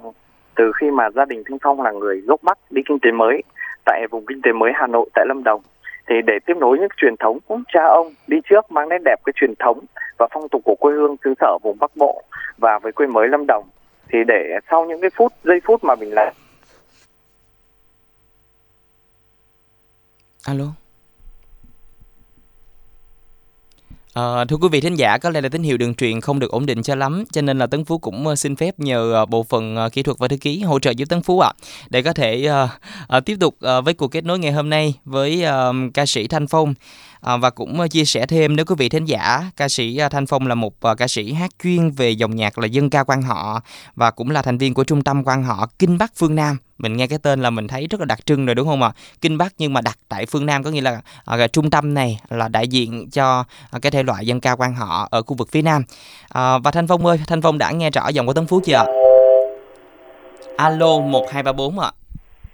từ 0.56 0.72
khi 0.80 0.92
mà 0.92 1.10
gia 1.16 1.26
đình 1.26 1.44
Thanh 1.50 1.58
Phong 1.64 1.82
là 1.82 1.92
người 1.92 2.22
gốc 2.22 2.40
Bắc 2.44 2.58
đi 2.70 2.82
kinh 2.90 3.00
tế 3.00 3.12
mới 3.12 3.42
tại 3.86 4.08
vùng 4.12 4.26
kinh 4.26 4.42
tế 4.42 4.52
mới 4.52 4.72
Hà 4.76 4.88
Nội 4.88 5.10
tại 5.14 5.26
Lâm 5.28 5.44
Đồng 5.44 5.62
thì 6.10 6.16
để 6.26 6.34
tiếp 6.46 6.54
nối 6.60 6.78
những 6.80 6.90
truyền 6.98 7.16
thống 7.20 7.38
của 7.48 7.60
cha 7.74 7.84
ông 7.84 8.14
đi 8.28 8.38
trước 8.50 8.72
mang 8.72 8.90
nét 8.90 8.98
đẹp 9.06 9.16
cái 9.26 9.34
truyền 9.36 9.54
thống 9.60 9.80
và 10.22 10.28
phong 10.34 10.50
tục 10.50 10.62
của 10.66 10.76
quê 10.80 10.94
hương 10.94 11.16
xứ 11.24 11.34
sở 11.40 11.58
vùng 11.64 11.78
Bắc 11.80 11.96
Bộ 11.96 12.24
và 12.58 12.80
với 12.80 12.92
quê 12.92 13.08
mới 13.08 13.28
Lâm 13.28 13.46
Đồng 13.48 13.66
thì 14.10 14.20
để 14.28 14.60
sau 14.70 14.86
những 14.86 15.02
cái 15.02 15.10
phút 15.18 15.34
giây 15.44 15.60
phút 15.66 15.84
mà 15.84 15.96
mình 15.96 16.14
làm 16.14 16.34
Alo. 20.46 20.66
Ờ, 24.14 24.46
thưa 24.46 24.56
quý 24.62 24.68
vị 24.72 24.82
thính 24.82 24.96
giả, 24.96 25.18
có 25.18 25.30
lẽ 25.30 25.42
là 25.42 25.50
tín 25.50 25.64
hiệu 25.64 25.78
đường 25.78 25.96
truyền 25.96 26.22
không 26.22 26.40
được 26.40 26.52
ổn 26.52 26.66
định 26.66 26.84
cho 26.84 26.96
lắm, 26.96 27.24
cho 27.32 27.42
nên 27.42 27.58
là 27.58 27.68
Tấn 27.68 27.86
Phú 27.86 27.98
cũng 27.98 28.28
ờ, 28.28 28.36
xin 28.36 28.56
phép 28.56 28.80
nhờ 28.80 29.14
ờ, 29.14 29.26
bộ 29.26 29.44
phận 29.44 29.76
ờ, 29.76 29.90
kỹ 29.90 30.04
thuật 30.04 30.18
và 30.20 30.28
thư 30.28 30.38
ký 30.38 30.62
hỗ 30.62 30.80
trợ 30.80 30.92
giúp 30.92 31.06
Tấn 31.10 31.22
Phú 31.22 31.40
ạ, 31.40 31.52
để 31.90 32.02
có 32.02 32.14
thể 32.14 32.50
uh, 32.64 32.70
ờ, 33.08 33.20
tiếp 33.20 33.38
tục 33.40 33.56
uh, 33.56 33.86
với 33.86 33.94
cuộc 33.94 34.08
kết 34.08 34.26
nối 34.26 34.40
ngày 34.40 34.52
hôm 34.52 34.70
nay 34.70 34.94
với 35.06 35.46
uh, 35.46 35.94
ca 35.94 36.06
sĩ 36.06 36.28
Thanh 36.28 36.48
Phong. 36.48 36.74
À, 37.22 37.38
và 37.38 37.50
cũng 37.50 37.80
ờ, 37.80 37.88
chia 37.88 38.06
sẻ 38.06 38.26
thêm 38.26 38.56
nếu 38.56 38.66
quý 38.66 38.76
vị 38.78 38.90
thính 38.90 39.06
giả, 39.06 39.52
ca 39.58 39.70
sĩ 39.70 39.98
ờ, 39.98 40.10
Thanh 40.10 40.26
Phong 40.26 40.48
là 40.48 40.56
một 40.56 40.74
ờ, 40.80 40.96
ca 40.96 41.08
sĩ 41.08 41.34
hát 41.34 41.52
chuyên 41.64 41.92
về 41.92 42.12
dòng 42.12 42.36
nhạc 42.36 42.60
là 42.60 42.68
dân 42.68 42.90
ca 42.90 43.04
quan 43.04 43.22
họ 43.22 43.62
và 43.96 44.12
cũng 44.12 44.32
là 44.32 44.42
thành 44.42 44.58
viên 44.58 44.74
của 44.74 44.84
trung 44.84 45.04
tâm 45.04 45.24
quan 45.24 45.44
họ 45.44 45.68
Kinh 45.80 45.98
Bắc 45.98 46.12
Phương 46.16 46.36
Nam. 46.36 46.58
Mình 46.78 46.98
nghe 46.98 47.08
cái 47.08 47.20
tên 47.20 47.42
là 47.42 47.50
mình 47.50 47.68
thấy 47.68 47.88
rất 47.88 48.00
là 48.00 48.06
đặc 48.06 48.26
trưng 48.26 48.46
rồi 48.46 48.56
đúng 48.56 48.68
không 48.68 48.84
ạ? 48.84 48.92
Kinh 49.22 49.38
Bắc 49.38 49.54
nhưng 49.58 49.74
mà 49.74 49.82
đặt 49.82 49.98
tại 50.10 50.26
phương 50.26 50.46
Nam 50.46 50.64
có 50.64 50.70
nghĩa 50.70 50.82
là 50.82 51.02
à, 51.26 51.38
cái 51.38 51.48
trung 51.48 51.70
tâm 51.70 51.94
này 51.94 52.20
là 52.30 52.48
đại 52.48 52.68
diện 52.68 53.10
cho 53.10 53.44
à, 53.72 53.80
cái 53.80 53.92
thể 53.92 54.04
loại 54.04 54.26
dân 54.26 54.40
ca 54.40 54.56
quan 54.56 54.76
họ 54.76 55.08
ở 55.12 55.22
khu 55.22 55.36
vực 55.36 55.50
phía 55.52 55.62
Nam. 55.62 55.84
À, 56.30 56.58
và 56.58 56.72
Thanh 56.72 56.88
Phong 56.88 57.06
ơi, 57.06 57.20
Thanh 57.28 57.42
Phong 57.42 57.58
đã 57.58 57.72
nghe 57.72 57.90
rõ 57.90 58.08
giọng 58.08 58.28
của 58.28 58.34
Tấn 58.34 58.48
Phú 58.48 58.62
chưa 58.66 58.76
ạ? 58.76 58.86
Alo 60.58 61.00
1234 61.00 61.80
ạ 61.80 61.92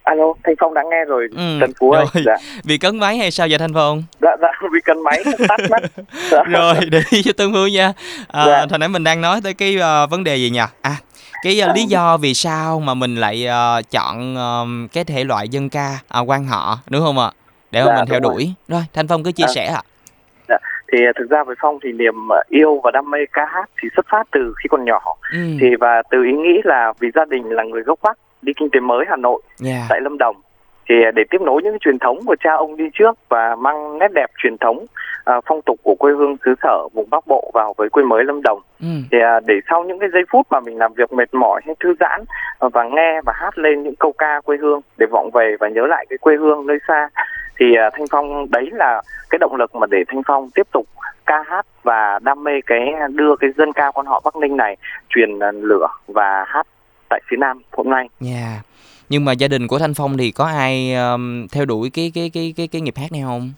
alo 0.09 0.33
Thanh 0.43 0.55
Phong 0.59 0.73
đã 0.73 0.83
nghe 0.91 1.05
rồi 1.05 1.27
Ừ, 1.35 1.57
Trần 1.61 1.71
Phú 1.79 1.91
ơi 1.91 2.05
rồi. 2.13 2.23
dạ 2.25 2.35
Vì 2.63 2.77
cấn 2.77 2.99
máy 2.99 3.17
hay 3.17 3.31
sao 3.31 3.47
vậy 3.49 3.57
Thanh 3.59 3.73
Phong? 3.73 4.03
dạ 4.21 4.35
dạ 4.41 4.47
vì 4.73 4.79
cần 4.85 5.03
máy 5.03 5.23
tắt 5.47 5.59
mất 5.69 5.83
Dạ. 6.31 6.43
rồi 6.49 6.75
để 6.91 7.01
ý 7.11 7.21
cho 7.23 7.31
Tân 7.37 7.53
Phú 7.53 7.67
nha. 7.73 7.93
À, 8.27 8.43
Dạ. 8.47 8.65
Hồi 8.69 8.79
nãy 8.79 8.89
mình 8.89 9.03
đang 9.03 9.21
nói 9.21 9.39
tới 9.43 9.53
cái 9.53 9.77
ờ, 9.77 10.07
vấn 10.07 10.23
đề 10.23 10.35
gì 10.35 10.49
nhỉ? 10.49 10.59
À 10.81 10.95
cái 11.43 11.59
ờ, 11.59 11.73
lý 11.75 11.83
do 11.83 12.17
vì 12.17 12.33
sao 12.33 12.79
mà 12.79 12.93
mình 12.93 13.15
lại 13.15 13.45
ờ, 13.45 13.81
chọn 13.91 14.35
ờ, 14.35 14.65
cái 14.93 15.03
thể 15.03 15.23
loại 15.23 15.49
dân 15.49 15.69
ca 15.69 15.99
à, 16.09 16.19
quan 16.19 16.45
họ 16.45 16.77
đúng 16.89 17.01
không 17.01 17.19
ạ? 17.19 17.29
Để 17.71 17.83
Dạ, 17.85 17.95
mình 17.95 18.05
theo 18.07 18.19
đúng 18.19 18.31
rồi. 18.31 18.43
đuổi. 18.43 18.53
Rồi, 18.67 18.81
Thanh 18.93 19.07
Phong 19.07 19.23
cứ 19.23 19.31
chia 19.31 19.43
À. 19.43 19.53
sẻ 19.55 19.65
ạ. 19.65 19.81
thì 20.91 20.97
à, 21.05 21.11
thực 21.19 21.29
ra 21.29 21.43
với 21.43 21.55
Phong 21.61 21.77
thì 21.83 21.91
niềm 21.91 22.13
yêu 22.49 22.81
và 22.83 22.91
đam 22.91 23.11
mê 23.11 23.17
ca 23.33 23.41
hát 23.53 23.69
thì 23.81 23.89
xuất 23.95 24.05
phát 24.11 24.23
từ 24.31 24.53
khi 24.63 24.67
còn 24.71 24.85
nhỏ 24.85 24.99
Ừ. 25.33 25.39
thì 25.61 25.67
và 25.79 26.01
từ 26.11 26.23
ý 26.23 26.31
nghĩ 26.31 26.61
là 26.63 26.93
vì 26.99 27.07
gia 27.15 27.25
đình 27.25 27.43
là 27.49 27.63
người 27.63 27.81
gốc 27.81 27.99
Bắc 28.03 28.17
đi 28.41 28.53
kinh 28.57 28.69
tế 28.69 28.79
mới 28.79 29.05
Hà 29.09 29.15
Nội 29.15 29.41
Dạ. 29.57 29.85
tại 29.89 30.01
Lâm 30.01 30.17
Đồng 30.17 30.35
thì 30.89 30.95
à, 31.03 31.11
để 31.11 31.23
tiếp 31.31 31.41
nối 31.41 31.61
những 31.63 31.73
cái 31.73 31.79
truyền 31.81 31.99
thống 31.99 32.19
của 32.25 32.35
cha 32.43 32.53
ông 32.53 32.77
đi 32.77 32.83
trước 32.93 33.17
và 33.29 33.55
mang 33.55 33.99
nét 33.99 34.11
đẹp 34.13 34.29
truyền 34.43 34.57
thống 34.57 34.85
à, 35.25 35.41
phong 35.45 35.61
tục 35.61 35.79
của 35.83 35.95
quê 35.95 36.11
hương 36.13 36.35
xứ 36.45 36.55
sở 36.63 36.87
vùng 36.93 37.09
Bắc 37.09 37.27
Bộ 37.27 37.51
vào 37.53 37.73
với 37.77 37.89
quê 37.89 38.03
mới 38.03 38.23
Lâm 38.23 38.41
Đồng 38.41 38.59
Ừ. 38.81 38.87
thì 39.11 39.17
à, 39.21 39.39
để 39.45 39.55
sau 39.69 39.83
những 39.83 39.99
cái 39.99 40.09
giây 40.13 40.23
phút 40.31 40.47
mà 40.51 40.59
mình 40.59 40.77
làm 40.77 40.93
việc 40.93 41.13
mệt 41.13 41.33
mỏi 41.33 41.61
hay 41.65 41.75
thư 41.79 41.93
giãn 41.99 42.23
à, 42.59 42.67
và 42.73 42.83
nghe 42.83 43.21
và 43.25 43.33
hát 43.35 43.57
lên 43.57 43.83
những 43.83 43.95
câu 43.95 44.11
ca 44.17 44.41
quê 44.45 44.57
hương 44.57 44.81
để 44.97 45.07
vọng 45.11 45.29
về 45.33 45.55
và 45.59 45.67
nhớ 45.69 45.87
lại 45.87 46.05
cái 46.09 46.17
quê 46.17 46.35
hương 46.35 46.67
nơi 46.67 46.77
xa 46.87 47.09
thì 47.59 47.75
à, 47.75 47.89
Thanh 47.93 48.05
Phong 48.11 48.51
đấy 48.51 48.69
là 48.73 49.01
cái 49.29 49.39
động 49.39 49.55
lực 49.55 49.75
mà 49.75 49.87
để 49.89 50.03
Thanh 50.07 50.21
Phong 50.27 50.49
tiếp 50.55 50.67
tục 50.71 50.85
ca 51.25 51.43
hát 51.47 51.65
và 51.83 52.19
đam 52.23 52.43
mê 52.43 52.51
cái 52.65 52.93
đưa 53.09 53.35
cái 53.35 53.49
dân 53.57 53.73
ca 53.73 53.91
quan 53.91 54.05
họ 54.05 54.21
Bắc 54.25 54.35
Ninh 54.35 54.57
này 54.57 54.77
truyền 55.09 55.39
à, 55.39 55.51
lửa 55.51 55.87
và 56.07 56.45
hát 56.47 56.67
tại 57.09 57.21
phía 57.29 57.37
Nam 57.37 57.61
hôm 57.71 57.89
nay. 57.89 58.09
Dạ. 58.19 58.61
Nhưng 59.09 59.25
mà 59.25 59.31
gia 59.31 59.47
đình 59.47 59.67
của 59.67 59.79
Thanh 59.79 59.93
Phong 59.93 60.17
thì 60.17 60.31
có 60.31 60.45
ai 60.45 60.93
ờm, 60.93 61.47
theo 61.51 61.65
đuổi 61.65 61.89
cái 61.89 62.11
cái 62.15 62.29
cái 62.33 62.53
cái 62.57 62.67
cái 62.67 62.81
nghiệp 62.81 62.93
hát 62.97 63.11
này 63.11 63.21
không? 63.21 63.53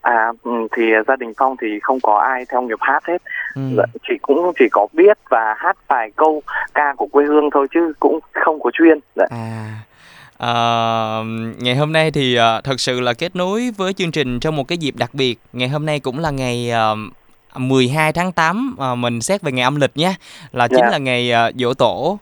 À 0.00 0.32
ừ, 0.42 0.50
thì 0.76 0.82
gia 1.08 1.16
đình 1.16 1.32
Phong 1.38 1.56
thì 1.60 1.66
không 1.82 1.98
có 2.02 2.18
ai 2.18 2.44
theo 2.52 2.62
nghiệp 2.62 2.78
hát 2.80 3.04
hết, 3.06 3.22
Ừ. 3.54 3.62
Dạ, 3.76 3.82
chỉ 4.08 4.14
cũng 4.22 4.52
chỉ 4.58 4.64
có 4.72 4.86
biết 4.92 5.18
và 5.30 5.54
hát 5.58 5.76
vài 5.88 6.10
câu 6.16 6.42
ca 6.74 6.94
của 6.96 7.06
quê 7.06 7.24
hương 7.24 7.50
thôi 7.52 7.66
chứ 7.74 7.92
cũng 8.00 8.20
không 8.44 8.60
có 8.62 8.70
chuyên. 8.74 8.98
Dạ. 9.16 9.24
À 9.30 9.74
À, 10.38 11.22
ngày 11.58 11.76
hôm 11.76 11.92
nay 11.92 12.10
thì 12.10 12.38
uh, 12.38 12.64
thật 12.64 12.80
sự 12.80 13.00
là 13.00 13.12
kết 13.12 13.36
nối 13.36 13.70
với 13.76 13.92
chương 13.92 14.10
trình 14.12 14.40
trong 14.40 14.56
một 14.56 14.68
cái 14.68 14.78
dịp 14.78 14.94
đặc 14.96 15.14
biệt. 15.14 15.38
Ngày 15.52 15.68
hôm 15.68 15.86
nay 15.86 16.00
cũng 16.00 16.18
là 16.18 16.30
ngày 16.30 16.70
uh, 17.54 17.60
12 17.60 18.12
tháng 18.12 18.32
8 18.32 18.76
uh, 18.92 18.98
mình 18.98 19.20
xét 19.20 19.42
về 19.42 19.52
ngày 19.52 19.64
âm 19.64 19.76
lịch 19.76 19.96
nhé, 19.96 20.14
là 20.52 20.68
chính 20.68 20.78
Dạ. 20.82 20.90
là 20.90 20.98
ngày 20.98 21.32
uh, 21.48 21.54
dỗ 21.54 21.74
tổ 21.74 22.02
uh, 22.12 22.20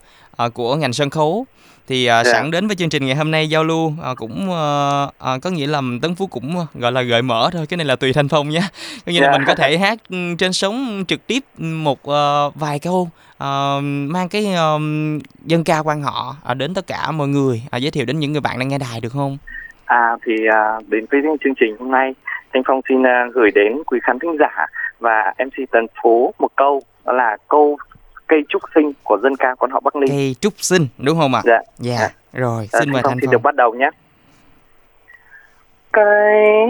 của 0.54 0.76
ngành 0.76 0.92
sân 0.92 1.10
khấu. 1.10 1.46
Thì 1.88 2.04
uh, 2.04 2.08
Dạ. 2.08 2.24
sẵn 2.24 2.50
đến 2.50 2.66
với 2.66 2.76
chương 2.76 2.88
trình 2.88 3.06
ngày 3.06 3.16
hôm 3.16 3.30
nay 3.30 3.48
giao 3.48 3.64
lưu 3.64 3.86
uh, 3.86 4.16
cũng 4.16 4.48
uh, 4.50 5.34
uh, 5.34 5.42
có 5.42 5.50
nghĩa 5.50 5.66
là 5.66 5.80
Tấn 6.02 6.14
Phú 6.14 6.26
cũng 6.26 6.56
uh, 6.58 6.74
gọi 6.74 6.92
là 6.92 7.02
gợi 7.02 7.22
mở 7.22 7.50
thôi, 7.52 7.66
cái 7.68 7.76
này 7.76 7.86
là 7.86 7.96
tùy 7.96 8.12
Thanh 8.12 8.28
Phong 8.28 8.48
nhé. 8.48 8.62
Có 9.06 9.12
nghĩa 9.12 9.20
là 9.20 9.26
Dạ. 9.26 9.38
mình 9.38 9.46
có 9.46 9.54
thể 9.54 9.78
hát 9.78 9.98
ừ, 10.08 10.16
trên 10.38 10.52
sóng 10.52 11.04
trực 11.08 11.26
tiếp 11.26 11.44
một 11.58 11.98
uh, 12.10 12.54
vài 12.54 12.78
câu 12.78 13.10
ờ, 13.38 13.80
mang 13.82 14.28
cái 14.28 14.54
um, 14.54 15.18
dân 15.44 15.64
ca 15.64 15.78
quan 15.78 16.02
họ 16.02 16.36
ờ, 16.44 16.54
đến 16.54 16.74
tất 16.74 16.86
cả 16.86 17.10
mọi 17.10 17.28
người 17.28 17.62
ờ, 17.70 17.78
giới 17.78 17.90
thiệu 17.90 18.04
đến 18.04 18.18
những 18.18 18.32
người 18.32 18.40
bạn 18.40 18.58
đang 18.58 18.68
nghe 18.68 18.78
đài 18.78 19.00
được 19.00 19.12
không? 19.12 19.38
À 19.84 20.16
thì 20.26 20.32
à, 20.52 20.80
đến 20.88 21.04
với 21.10 21.20
chương 21.44 21.54
trình 21.60 21.76
hôm 21.78 21.90
nay, 21.90 22.14
Thanh 22.54 22.62
Phong 22.66 22.80
xin 22.88 23.06
à, 23.06 23.26
gửi 23.34 23.50
đến 23.54 23.72
quý 23.86 23.98
khán 24.02 24.18
thính 24.18 24.36
giả 24.40 24.66
và 24.98 25.34
MC 25.38 25.70
Tần 25.70 25.86
Phú 26.02 26.34
một 26.38 26.48
câu 26.56 26.82
đó 27.04 27.12
là 27.12 27.36
câu 27.48 27.78
cây 28.32 28.42
trúc 28.48 28.62
sinh 28.74 28.92
của 29.04 29.18
dân 29.22 29.36
ca 29.36 29.54
quan 29.54 29.70
họ 29.70 29.80
Bắc 29.80 29.96
Ninh. 29.96 30.10
Cây 30.10 30.36
trúc 30.40 30.52
sinh 30.56 30.86
đúng 30.98 31.18
không 31.18 31.34
ạ? 31.34 31.42
Dạ. 31.44 31.58
Dạ. 31.78 31.96
Dạ. 32.00 32.08
Rồi, 32.32 32.68
À, 32.72 32.80
xin 32.80 32.92
mời 32.92 33.02
Thanh 33.02 33.10
Phong 33.10 33.20
xin 33.20 33.30
được 33.30 33.42
bắt 33.42 33.54
đầu 33.54 33.74
nhé. 33.74 33.90
Cây 35.92 36.66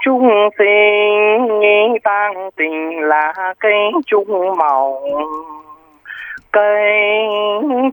trúc 0.00 0.22
sinh 0.58 1.96
tăng 2.04 2.50
tình 2.56 3.00
là 3.00 3.54
cây 3.58 3.74
trúc 4.06 4.28
màu 4.58 5.02
cây 6.52 6.92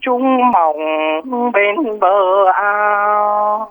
trúc 0.01 0.21
mỏng 0.53 0.77
bên 1.53 1.99
bờ 1.99 2.51
ao 2.53 3.69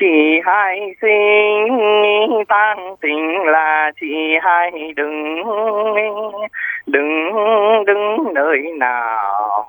chỉ 0.00 0.40
hai 0.44 0.94
sinh 1.02 2.44
tăng 2.48 2.96
tình 3.00 3.38
là 3.44 3.90
chỉ 4.00 4.36
hai 4.42 4.70
đừng 4.96 5.42
đừng 6.86 7.32
đứng 7.86 8.34
nơi 8.34 8.58
nào 8.78 9.66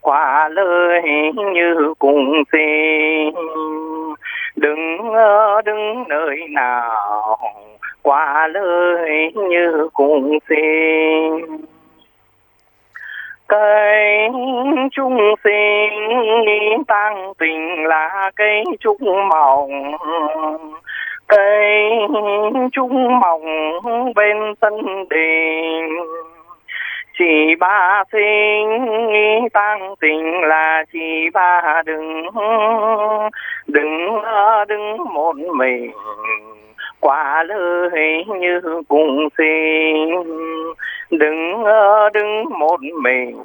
qua 0.00 0.48
lời 0.48 1.02
như 1.54 1.94
cùng 1.98 2.42
sinh. 2.52 3.34
Đừng 4.56 4.98
đứng 5.64 6.04
nơi 6.08 6.36
nào 6.48 7.38
qua 8.02 8.46
lời 8.46 9.32
như 9.34 9.88
cùng 9.92 10.38
sinh. 10.48 11.56
Cây 13.46 14.28
cây 18.48 18.64
trúc 18.80 19.02
mỏng, 19.02 19.68
cây 21.26 21.90
trúc 22.72 22.90
mỏng 22.92 23.44
bên 24.14 24.36
sân 24.60 25.04
đình. 25.10 25.96
Chỉ 27.18 27.54
ba 27.60 28.02
sinh 28.12 29.48
tăng 29.52 29.94
tình 30.00 30.40
là 30.40 30.84
chỉ 30.92 31.30
ba 31.34 31.82
đừng 31.86 32.22
đừng 33.66 34.22
đứng 34.68 34.96
một 35.14 35.36
mình. 35.36 35.90
Qua 37.00 37.42
lời 37.42 38.24
như 38.40 38.60
cùng 38.88 39.28
sinh 39.38 40.14
đừng 41.10 41.64
đứng 42.12 42.44
một 42.58 42.80
mình. 43.02 43.36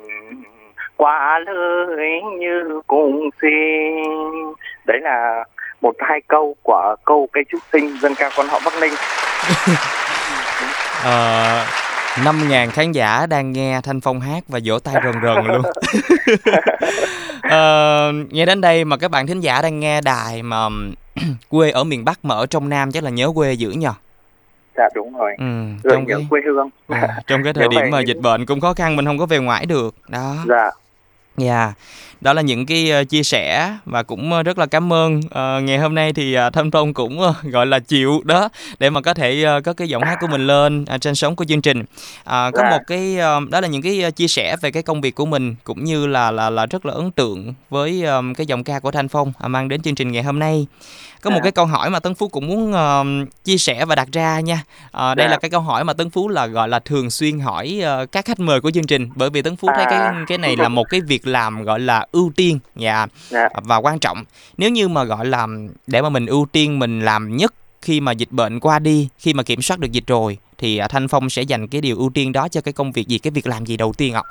Qua 0.98 1.39
lời 1.39 2.22
như 2.38 2.81
cùng 2.88 3.29
sinh 3.41 4.03
đấy 4.87 4.97
là 5.01 5.43
một 5.81 5.95
hai 5.99 6.21
câu 6.27 6.55
của 6.63 6.95
câu 7.05 7.27
cây 7.33 7.43
trúc 7.51 7.61
sinh 7.73 7.97
dân 8.01 8.15
ca 8.15 8.29
quan 8.37 8.47
họ 8.47 8.59
Bắc 8.65 8.73
Ninh 8.81 8.93
Ờ, 11.03 11.65
5.000 12.15 12.69
khán 12.69 12.91
giả 12.91 13.25
đang 13.25 13.51
nghe 13.51 13.81
Thanh 13.83 14.01
Phong 14.01 14.19
hát 14.21 14.43
và 14.47 14.59
vỗ 14.65 14.79
tay 14.79 14.95
rần 15.03 15.13
rần 15.23 15.45
luôn. 15.45 15.61
Ờ, 17.49 18.11
nghe 18.29 18.45
đến 18.45 18.61
đây 18.61 18.85
mà 18.85 18.97
các 18.97 19.11
bạn 19.11 19.27
thính 19.27 19.39
giả 19.39 19.61
đang 19.61 19.79
nghe 19.79 20.01
đài 20.01 20.43
mà 20.43 20.67
quê 21.49 21.71
ở 21.71 21.83
miền 21.83 22.05
Bắc 22.05 22.25
mà 22.25 22.35
ở 22.35 22.45
trong 22.45 22.69
Nam 22.69 22.91
chắc 22.91 23.03
là 23.03 23.09
nhớ 23.09 23.31
quê 23.35 23.53
dữ 23.53 23.69
nhờ. 23.71 23.93
dạ 24.77 24.83
đúng 24.95 25.17
rồi 25.17 25.31
Ừ, 25.39 25.45
trong 25.91 26.05
cái 26.05 26.27
quê 26.29 26.41
hương 26.45 26.69
à, 26.87 27.07
trong 27.27 27.43
cái 27.43 27.53
thời 27.53 27.67
điểm 27.67 27.81
mà 27.91 27.99
dịch 28.01 28.17
bệnh 28.21 28.45
cũng 28.45 28.61
khó 28.61 28.73
khăn 28.73 28.95
mình 28.95 29.05
không 29.05 29.17
có 29.17 29.25
về 29.25 29.39
ngoại 29.39 29.65
được. 29.65 29.95
Đó. 30.07 30.35
dạ 30.49 30.71
Dạ, 31.37 31.73
đó 32.24 32.34
là 32.34 32.42
những 32.42 32.65
cái 32.65 32.92
ờ, 32.92 33.03
chia 33.03 33.24
sẻ 33.24 33.77
và 33.86 34.03
cũng 34.03 34.34
ờ, 34.34 34.44
rất 34.44 34.58
là 34.58 34.65
cảm 34.65 34.94
ơn 34.94 35.22
Ờ, 35.32 35.60
ngày 35.62 35.77
hôm 35.77 35.96
nay 35.96 36.13
thì 36.13 36.38
uh, 36.48 36.53
Thanh 36.53 36.72
Phong 36.72 36.94
cũng 36.94 37.20
gọi 37.44 37.65
là 37.65 37.80
chịu 37.80 38.22
đó 38.25 38.50
để 38.80 38.89
mà 38.89 39.01
có 39.01 39.13
thể 39.13 39.46
có 39.63 39.74
cái 39.74 39.88
giọng 39.88 40.03
hát 40.03 40.18
của 40.22 40.27
mình 40.27 40.48
lên 40.48 40.86
ờ, 40.86 40.98
trên 40.98 41.15
sóng 41.15 41.36
của 41.36 41.46
chương 41.46 41.62
trình. 41.62 41.84
À, 42.24 42.51
có 42.51 42.62
Dạ. 42.63 42.70
một 42.70 42.80
cái 42.88 43.18
đó 43.50 43.62
là 43.62 43.68
những 43.68 43.82
cái 43.82 44.12
chia 44.12 44.27
sẻ 44.27 44.56
về 44.62 44.72
cái 44.72 44.84
công 44.84 45.01
việc 45.01 45.15
của 45.15 45.25
mình 45.25 45.56
cũng 45.63 45.84
như 45.84 46.08
là 46.08 46.32
là 46.32 46.50
là 46.50 46.65
rất 46.65 46.86
là 46.86 46.94
ấn 46.94 47.12
tượng 47.12 47.53
với 47.70 48.03
cái 48.38 48.46
giọng 48.48 48.63
ca 48.63 48.80
của 48.80 48.92
Thanh 48.92 49.08
Phong 49.08 49.34
ờ, 49.39 49.48
mang 49.48 49.70
đến 49.70 49.82
chương 49.82 49.96
trình 49.96 50.12
ngày 50.12 50.24
hôm 50.24 50.39
nay. 50.39 50.68
Có 51.22 51.30
một 51.30 51.36
Dạ. 51.39 51.44
cái 51.44 51.51
câu 51.51 51.65
hỏi 51.65 51.89
mà 51.89 52.00
Tấn 52.00 52.15
Phú 52.15 52.27
cũng 52.27 52.48
muốn 52.48 52.74
chia 53.44 53.58
sẻ 53.58 53.86
và 53.86 53.96
đặt 53.96 54.08
ra 54.12 54.39
nha. 54.39 54.63
Ờ, 54.92 55.15
đây 55.15 55.27
Dạ. 55.27 55.32
là 55.32 55.38
cái 55.38 55.50
câu 55.51 55.62
hỏi 55.62 55.84
mà 55.84 55.94
Tấn 55.94 56.10
Phú 56.10 56.30
là 56.30 56.48
gọi 56.48 56.68
là 56.70 56.80
thường 56.80 57.10
xuyên 57.10 57.39
hỏi 57.39 57.82
các 58.12 58.25
khách 58.25 58.39
mời 58.39 58.62
của 58.62 58.72
chương 58.72 58.88
trình 58.88 59.10
bởi 59.15 59.30
vì 59.30 59.42
Tấn 59.42 59.56
Phú 59.56 59.68
thấy 59.75 59.86
cái 59.89 60.00
À. 60.00 60.25
cái 60.27 60.38
này 60.38 60.56
là 60.58 60.70
một 60.70 60.84
cái 60.89 61.01
việc 61.01 61.27
làm 61.27 61.63
gọi 61.63 61.80
là 61.80 62.06
ưu 62.13 62.32
tiên 62.36 62.60
dạ 62.75 63.08
dạ 63.29 63.50
và 63.63 63.77
quan 63.77 64.00
trọng 64.00 64.24
nếu 64.58 64.70
như 64.70 64.88
mà 64.88 65.03
gọi 65.03 65.25
là 65.25 65.48
để 65.88 66.01
mà 66.01 66.10
mình 66.10 66.25
ưu 66.25 66.46
tiên 66.51 66.79
mình 66.79 67.01
làm 67.01 67.38
nhất 67.38 67.53
khi 67.82 68.01
mà 68.01 68.12
dịch 68.12 68.32
bệnh 68.32 68.60
qua 68.60 68.79
đi 68.79 69.10
khi 69.17 69.34
mà 69.34 69.43
kiểm 69.43 69.62
soát 69.62 69.79
được 69.79 69.91
dịch 69.91 70.08
rồi 70.08 70.38
thì 70.58 70.77
à, 70.77 70.88
Thanh 70.88 71.08
Phong 71.08 71.29
sẽ 71.29 71.41
dành 71.41 71.67
cái 71.67 71.82
điều 71.82 71.98
ưu 71.98 72.10
tiên 72.13 72.32
đó 72.32 72.48
cho 72.51 72.62
cái 72.62 72.74
công 72.74 72.91
việc 72.91 73.08
gì 73.08 73.20
cái 73.20 73.32
việc 73.36 73.48
làm 73.48 73.65
gì 73.65 73.77
đầu 73.77 73.93
tiên 73.98 74.13
ạ 74.13 74.24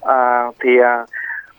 À, 0.00 0.46
thì 0.60 0.70
à, 0.82 1.06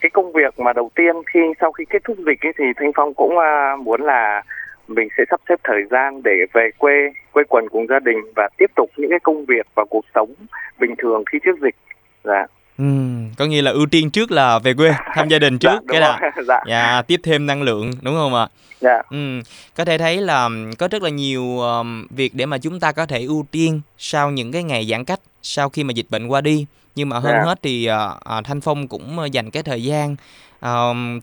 cái 0.01 0.09
công 0.09 0.31
việc 0.31 0.59
mà 0.59 0.74
đầu 0.74 0.91
tiên 0.95 1.15
khi 1.33 1.39
sau 1.62 1.71
khi 1.71 1.86
kết 1.89 2.03
thúc 2.03 2.17
dịch 2.17 2.45
ấy, 2.45 2.53
thì 2.57 2.65
Thanh 2.75 2.91
Phong 2.95 3.13
cũng 3.13 3.38
à, 3.38 3.75
muốn 3.75 4.01
là 4.01 4.43
mình 4.88 5.07
sẽ 5.17 5.24
sắp 5.29 5.41
xếp 5.50 5.59
thời 5.63 5.83
gian 5.91 6.24
để 6.24 6.31
về 6.53 6.69
quê 6.77 6.93
quê 7.31 7.43
quần 7.50 7.69
cùng 7.69 7.88
gia 7.88 8.00
đình 8.00 8.17
và 8.36 8.48
tiếp 8.57 8.71
tục 8.75 8.89
những 8.98 9.09
cái 9.09 9.19
công 9.19 9.45
việc 9.45 9.67
và 9.75 9.86
cuộc 9.89 10.05
sống 10.15 10.33
bình 10.79 10.95
thường 10.98 11.24
khi 11.31 11.39
trước 11.43 11.59
dịch. 11.62 11.75
Dạ. 12.24 12.45
Ừm, 12.79 13.33
có 13.38 13.45
nghĩa 13.45 13.62
là 13.62 13.71
ưu 13.71 13.86
tiên 13.86 14.09
trước 14.12 14.31
là 14.31 14.59
về 14.59 14.74
quê 14.74 14.91
thăm 15.15 15.27
gia 15.29 15.39
đình 15.39 15.57
Dạ, 15.62 15.69
trước 15.71 15.77
đúng 15.79 15.88
cái 15.88 16.01
là 16.01 16.19
dạ. 16.48 16.59
dạ 16.67 17.01
tiếp 17.01 17.19
thêm 17.24 17.45
năng 17.45 17.62
lượng 17.62 17.91
đúng 18.01 18.15
không 18.15 18.36
ạ 18.36 18.48
Dạ. 18.81 19.01
Ừ, 19.09 19.41
có 19.75 19.86
thể 19.86 19.98
thấy 19.98 20.17
là 20.21 20.50
có 20.77 20.88
rất 20.88 21.01
là 21.03 21.09
nhiều 21.09 21.59
ờm, 21.62 22.07
việc 22.09 22.36
để 22.36 22.45
mà 22.45 22.57
chúng 22.57 22.79
ta 22.79 22.91
có 22.91 23.05
thể 23.05 23.21
ưu 23.24 23.45
tiên 23.51 23.81
sau 23.98 24.31
những 24.31 24.51
cái 24.51 24.63
ngày 24.63 24.86
giãn 24.91 25.05
cách 25.05 25.19
sau 25.41 25.69
khi 25.69 25.83
mà 25.83 25.91
dịch 25.91 26.05
bệnh 26.09 26.27
qua 26.27 26.41
đi 26.41 26.65
nhưng 26.95 27.09
mà 27.09 27.19
hơn 27.19 27.33
Dạ. 27.33 27.43
hết 27.45 27.59
thì 27.63 27.86
ờ, 27.86 28.17
Thanh 28.43 28.62
Phong 28.62 28.88
cũng 28.88 29.19
ờ, 29.19 29.25
dành 29.25 29.51
cái 29.51 29.63
thời 29.63 29.83
gian 29.83 30.15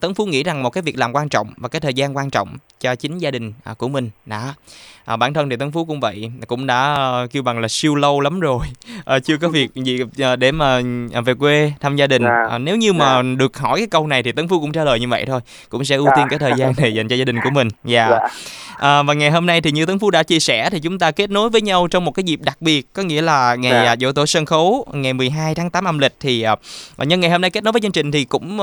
Tấn 0.01 0.13
Phú 0.15 0.25
nghĩ 0.25 0.43
rằng 0.43 0.63
một 0.63 0.69
cái 0.69 0.81
việc 0.81 0.97
làm 0.97 1.13
quan 1.15 1.29
trọng 1.29 1.47
và 1.57 1.67
cái 1.69 1.81
thời 1.81 1.93
gian 1.93 2.17
quan 2.17 2.29
trọng 2.29 2.57
cho 2.79 2.95
chính 2.95 3.17
gia 3.17 3.31
đình 3.31 3.53
à, 3.63 3.73
của 3.73 3.87
mình 3.87 4.09
đó 4.25 4.53
à, 5.05 5.15
bản 5.17 5.33
thân 5.33 5.49
thì 5.49 5.55
Tấn 5.55 5.71
Phú 5.71 5.85
cũng 5.85 5.99
vậy 5.99 6.31
cũng 6.47 6.67
đã 6.67 6.93
ờ, 6.93 7.27
kêu 7.31 7.43
bằng 7.43 7.59
là 7.59 7.67
siêu 7.67 7.95
lâu 7.95 8.19
lắm 8.19 8.39
rồi 8.39 8.59
Ờ, 9.05 9.19
chưa 9.19 9.37
có 9.37 9.49
việc 9.49 9.69
gì 9.75 9.99
ờ, 10.19 10.35
để 10.35 10.51
mà 10.51 10.81
ờ, 11.13 11.21
về 11.21 11.33
quê 11.33 11.73
thăm 11.79 11.95
gia 11.95 12.07
đình 12.07 12.23
Dạ. 12.23 12.45
À, 12.49 12.57
nếu 12.57 12.75
như 12.77 12.93
mà 12.93 13.21
được 13.21 13.57
hỏi 13.57 13.77
cái 13.79 13.87
câu 13.87 14.07
này 14.07 14.23
thì 14.23 14.31
Tấn 14.31 14.47
Phú 14.47 14.59
cũng 14.59 14.71
trả 14.71 14.83
lời 14.83 14.99
như 14.99 15.07
vậy 15.07 15.25
thôi 15.27 15.39
cũng 15.69 15.85
sẽ 15.85 15.95
ưu 15.95 16.05
Dạ. 16.05 16.11
tiên 16.15 16.25
cái 16.29 16.39
thời 16.39 16.51
gian 16.57 16.73
này 16.77 16.93
dành 16.93 17.07
cho 17.07 17.15
gia 17.15 17.25
đình 17.25 17.39
của 17.43 17.49
mình 17.49 17.67
dạ 17.83 18.09
Dạ. 18.09 18.17
À, 18.77 19.03
và 19.03 19.13
ngày 19.13 19.31
hôm 19.31 19.45
nay 19.45 19.61
thì 19.61 19.71
như 19.71 19.85
Tấn 19.85 19.99
Phú 19.99 20.09
đã 20.11 20.23
chia 20.23 20.39
sẻ 20.39 20.69
thì 20.69 20.79
chúng 20.79 20.99
ta 20.99 21.11
kết 21.11 21.29
nối 21.29 21.49
với 21.49 21.61
nhau 21.61 21.87
trong 21.87 22.05
một 22.05 22.11
cái 22.11 22.23
dịp 22.23 22.39
đặc 22.43 22.57
biệt 22.61 22.93
có 22.93 23.03
nghĩa 23.03 23.21
là 23.21 23.55
ngày 23.55 23.71
Dạ. 23.71 23.83
à, 23.91 23.95
dỗ 23.99 24.11
tổ 24.11 24.25
sân 24.25 24.45
khấu 24.45 24.85
ngày 24.93 25.13
12 25.13 25.55
tháng 25.55 25.69
8 25.69 25.85
âm 25.85 25.99
lịch 25.99 26.13
thì 26.19 26.41
à, 26.41 26.55
nhân 26.97 27.19
ngày 27.19 27.29
hôm 27.31 27.41
nay 27.41 27.49
kết 27.49 27.63
nối 27.63 27.71
với 27.71 27.81
chương 27.81 27.91
trình 27.91 28.11
thì 28.11 28.25
cũng 28.25 28.59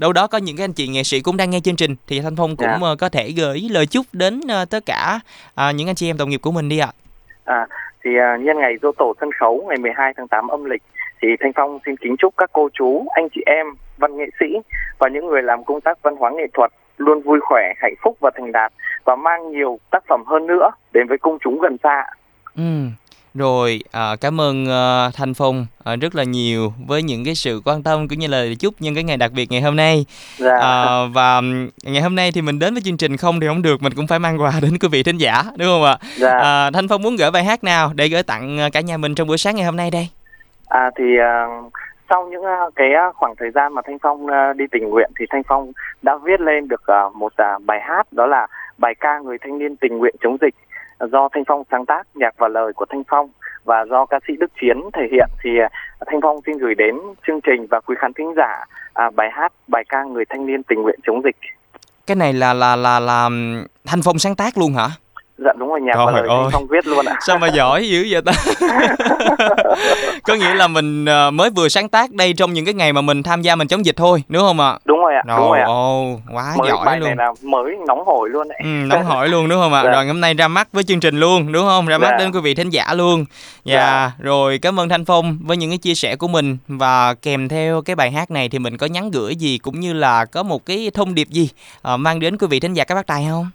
đâu 0.00 0.12
đó 0.12 0.26
có 0.26 0.38
những 0.38 0.56
cái 0.56 0.64
anh 0.64 0.72
chị 0.72 0.88
nghệ 0.88 1.02
sĩ 1.02 1.20
cũng 1.20 1.36
đang 1.36 1.50
nghe 1.50 1.60
chương 1.60 1.76
trình 1.76 1.96
thì 2.06 2.20
Thanh 2.20 2.36
Phong 2.36 2.56
cũng 2.56 2.68
Dạ. 2.70 2.78
ờ, 2.82 2.96
có 2.96 3.08
thể 3.08 3.32
gửi 3.36 3.68
lời 3.70 3.86
chúc 3.86 4.06
đến 4.12 4.40
ờ, 4.48 4.64
tất 4.64 4.86
cả 4.86 5.20
à, 5.54 5.70
những 5.70 5.88
anh 5.88 5.94
chị 5.94 6.10
em 6.10 6.16
đồng 6.16 6.30
nghiệp 6.30 6.40
của 6.42 6.52
mình 6.52 6.68
đi 6.68 6.78
ạ. 6.78 6.90
À, 7.44 7.66
thì 8.04 8.10
nhân 8.40 8.58
ngày 8.58 8.74
dỗ 8.82 8.92
tổ 8.98 9.14
sân 9.20 9.30
khấu 9.40 9.64
ngày 9.68 9.78
12 9.78 10.12
tháng 10.16 10.28
8 10.28 10.48
âm 10.48 10.64
lịch 10.64 10.82
thì 11.22 11.28
Thanh 11.40 11.52
Phong 11.56 11.78
xin 11.86 11.96
kính 11.96 12.16
chúc 12.18 12.34
các 12.36 12.50
cô 12.52 12.68
chú, 12.74 13.06
anh 13.10 13.28
chị 13.34 13.40
em, 13.46 13.66
văn 13.98 14.16
nghệ 14.16 14.26
sĩ 14.40 14.46
và 14.98 15.08
những 15.08 15.26
người 15.26 15.42
làm 15.42 15.64
công 15.64 15.80
tác 15.80 15.98
văn 16.02 16.16
hóa 16.16 16.30
nghệ 16.30 16.46
thuật 16.54 16.70
luôn 16.96 17.22
vui 17.22 17.40
khỏe, 17.42 17.72
hạnh 17.82 17.94
phúc 18.02 18.16
và 18.20 18.30
thành 18.34 18.52
đạt 18.52 18.72
và 19.04 19.16
mang 19.16 19.50
nhiều 19.52 19.78
tác 19.90 20.02
phẩm 20.08 20.24
hơn 20.26 20.46
nữa 20.46 20.70
đến 20.92 21.06
với 21.08 21.18
công 21.18 21.38
chúng 21.44 21.60
gần 21.60 21.76
xa. 21.82 22.04
Ừ. 22.56 22.62
Rồi, 23.34 23.80
à, 23.92 24.16
cảm 24.20 24.40
ơn 24.40 24.66
ờ, 24.66 25.10
Thanh 25.14 25.34
Phong 25.34 25.66
ờ, 25.84 25.96
rất 25.96 26.14
là 26.14 26.24
nhiều 26.24 26.72
với 26.86 27.02
những 27.02 27.24
cái 27.24 27.34
sự 27.34 27.60
quan 27.64 27.82
tâm 27.82 28.08
cũng 28.08 28.18
như 28.18 28.26
là 28.26 28.44
chúc 28.60 28.74
nhân 28.80 28.94
cái 28.94 29.04
ngày 29.04 29.16
đặc 29.16 29.30
biệt 29.34 29.46
ngày 29.50 29.60
hôm 29.60 29.76
nay. 29.76 30.06
Dạ. 30.38 30.58
À, 30.58 31.06
và 31.14 31.40
ngày 31.82 32.02
hôm 32.02 32.14
nay 32.14 32.30
thì 32.34 32.42
mình 32.42 32.58
đến 32.58 32.74
với 32.74 32.82
chương 32.82 32.96
trình 32.96 33.16
không 33.16 33.40
thì 33.40 33.46
không 33.46 33.62
được 33.62 33.82
mình 33.82 33.92
cũng 33.96 34.06
phải 34.06 34.18
mang 34.18 34.40
quà 34.40 34.52
đến 34.62 34.78
quý 34.80 34.88
vị 34.92 35.02
thính 35.02 35.18
giả 35.18 35.42
đúng 35.56 35.68
không 35.68 35.84
ạ 35.84 35.96
dạ. 36.16 36.38
à, 36.38 36.70
thanh 36.70 36.88
phong 36.88 37.02
muốn 37.02 37.16
gửi 37.16 37.30
bài 37.30 37.44
hát 37.44 37.64
nào 37.64 37.90
để 37.94 38.08
gửi 38.08 38.22
tặng 38.22 38.58
ờ, 38.58 38.68
cả 38.72 38.80
nhà 38.80 38.96
mình 38.96 39.14
trong 39.14 39.28
buổi 39.28 39.38
sáng 39.38 39.56
ngày 39.56 39.64
hôm 39.64 39.76
nay 39.76 39.90
đây 39.90 40.08
À 40.68 40.90
thì 40.96 41.04
à, 41.18 41.46
sau 42.10 42.28
những 42.30 42.42
uh, 42.42 42.74
cái 42.74 42.88
uh, 43.08 43.16
khoảng 43.16 43.34
thời 43.38 43.50
gian 43.50 43.74
mà 43.74 43.82
Thanh 43.86 43.98
Phong 44.02 44.26
uh, 44.26 44.56
đi 44.56 44.64
tình 44.72 44.88
nguyện 44.88 45.10
thì 45.18 45.26
Thanh 45.30 45.42
Phong 45.48 45.72
đã 46.02 46.16
viết 46.24 46.40
lên 46.40 46.68
được 46.68 46.82
uh, 47.06 47.16
một 47.16 47.32
uh, 47.42 47.62
bài 47.66 47.80
hát 47.82 48.12
đó 48.12 48.26
là 48.26 48.46
bài 48.78 48.94
ca 49.00 49.18
người 49.18 49.38
thanh 49.38 49.58
niên 49.58 49.76
tình 49.76 49.98
nguyện 49.98 50.14
chống 50.20 50.36
dịch 50.40 50.54
do 51.06 51.28
Thanh 51.32 51.44
Phong 51.46 51.62
sáng 51.70 51.86
tác 51.86 52.02
nhạc 52.14 52.34
và 52.38 52.48
lời 52.48 52.72
của 52.72 52.84
Thanh 52.90 53.02
Phong 53.08 53.30
và 53.64 53.84
do 53.90 54.06
ca 54.06 54.18
sĩ 54.28 54.34
Đức 54.40 54.50
Chiến 54.60 54.76
thể 54.92 55.02
hiện 55.12 55.28
thì 55.42 55.50
à, 55.58 55.68
Thanh 56.06 56.20
Phong 56.22 56.40
xin 56.46 56.58
gửi 56.58 56.74
đến 56.74 56.94
chương 57.26 57.40
trình 57.40 57.66
và 57.70 57.80
quý 57.80 57.94
khán 57.98 58.12
thính 58.12 58.34
giả 58.36 58.64
à, 58.92 59.10
bài 59.10 59.28
hát 59.32 59.52
bài 59.68 59.84
ca 59.88 60.04
người 60.04 60.24
thanh 60.28 60.46
niên 60.46 60.62
tình 60.62 60.82
nguyện 60.82 61.00
chống 61.06 61.22
dịch. 61.24 61.36
Cái 62.06 62.16
này 62.16 62.32
là 62.32 62.54
là 62.54 62.76
là 62.76 63.00
là 63.00 63.28
Thanh 63.86 64.02
Phong 64.04 64.18
sáng 64.18 64.36
tác 64.36 64.58
luôn 64.58 64.74
hả? 64.74 64.88
Dạ 65.44 65.52
đúng 65.56 65.68
rồi 65.68 65.80
nhạc 65.80 65.92
Trời 65.94 66.06
và 66.06 66.12
lời 66.12 66.28
ơi. 66.28 66.50
không 66.52 66.66
viết 66.66 66.86
luôn 66.86 67.06
ạ. 67.06 67.16
Sao 67.26 67.38
mà 67.38 67.48
giỏi 67.48 67.88
dữ 67.88 68.06
vậy 68.10 68.22
ta? 68.22 68.32
Có 70.24 70.34
nghĩa 70.34 70.54
là 70.54 70.66
mình 70.66 71.04
ờ, 71.04 71.30
mới 71.30 71.50
vừa 71.50 71.68
sáng 71.68 71.88
tác 71.88 72.12
đây 72.12 72.32
trong 72.32 72.52
những 72.52 72.64
cái 72.64 72.74
ngày 72.74 72.92
mà 72.92 73.00
mình 73.00 73.22
tham 73.22 73.42
gia 73.42 73.56
mình 73.56 73.68
chống 73.68 73.86
dịch 73.86 73.96
thôi 73.96 74.22
đúng 74.28 74.42
không 74.42 74.60
ạ? 74.60 74.78
Đúng 74.84 74.98
rồi 74.98 75.14
ạ 75.14 75.22
đúng 75.26 75.36
rồi 75.36 75.58
ạ. 75.58 75.64
Ồ 75.66 76.18
quá 76.32 76.54
mới 76.58 76.68
giỏi 76.68 76.86
bài 76.86 77.00
luôn. 77.00 77.06
này 77.06 77.16
là 77.16 77.32
mới 77.42 77.76
nóng 77.86 78.04
hổi 78.06 78.28
luôn 78.30 78.48
đấy 78.48 78.58
ừ, 78.62 78.68
nóng 78.68 79.04
hổi 79.04 79.28
luôn 79.28 79.48
đúng 79.48 79.60
không 79.60 79.72
ạ? 79.72 79.82
Dạ. 79.84 79.90
rồi 79.90 80.06
hôm 80.06 80.20
nay 80.20 80.34
ra 80.34 80.48
mắt 80.48 80.68
với 80.72 80.84
chương 80.84 81.00
trình 81.00 81.20
luôn 81.20 81.52
đúng 81.52 81.64
không? 81.64 81.86
Ra 81.86 81.98
mắt 81.98 82.08
dạ. 82.10 82.16
đến 82.18 82.32
quý 82.32 82.40
vị 82.40 82.54
thính 82.54 82.70
giả 82.70 82.94
luôn. 82.94 83.24
Dạ. 83.64 83.80
dạ. 83.80 84.12
rồi 84.18 84.58
cảm 84.62 84.80
ơn 84.80 84.88
thanh 84.88 85.04
phong 85.04 85.38
với 85.44 85.56
những 85.56 85.70
cái 85.70 85.78
chia 85.78 85.94
sẻ 85.94 86.16
của 86.16 86.28
mình. 86.28 86.58
Và 86.68 87.14
kèm 87.14 87.48
theo 87.48 87.82
cái 87.82 87.96
bài 87.96 88.10
hát 88.10 88.30
này 88.30 88.48
thì 88.48 88.58
mình 88.58 88.76
có 88.76 88.86
nhắn 88.86 89.10
gửi 89.10 89.36
gì 89.36 89.58
cũng 89.58 89.80
như 89.80 89.92
là 89.92 90.24
có 90.24 90.42
một 90.42 90.66
cái 90.66 90.90
thông 90.94 91.14
điệp 91.14 91.28
gì 91.28 91.48
uh, 91.94 92.00
mang 92.00 92.20
đến 92.20 92.38
quý 92.38 92.46
vị 92.50 92.60
thính 92.60 92.74
giả 92.74 92.84
các 92.84 92.94
bác 92.94 93.06
tài 93.06 93.26
không? 93.30 93.50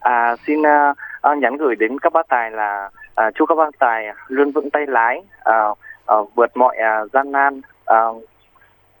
À 0.00 0.36
xin 0.46 0.60
uh, 0.60 0.96
à, 1.28 1.34
nhắn 1.34 1.56
gửi 1.56 1.76
đến 1.76 1.98
các 1.98 2.12
bác 2.12 2.28
tài 2.28 2.50
là 2.50 2.90
à, 3.14 3.30
chúc 3.34 3.48
các 3.48 3.54
bác 3.54 3.78
tài 3.78 4.06
luôn 4.28 4.50
vững 4.50 4.70
tay 4.70 4.86
lái 4.86 5.22
à, 5.44 5.54
à, 6.06 6.16
vượt 6.34 6.56
mọi 6.56 6.76
à, 6.76 7.04
gian 7.12 7.32
nan 7.32 7.60
à, 7.84 8.02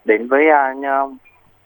đến 0.04 0.28
với 0.28 0.48
à, 0.48 0.74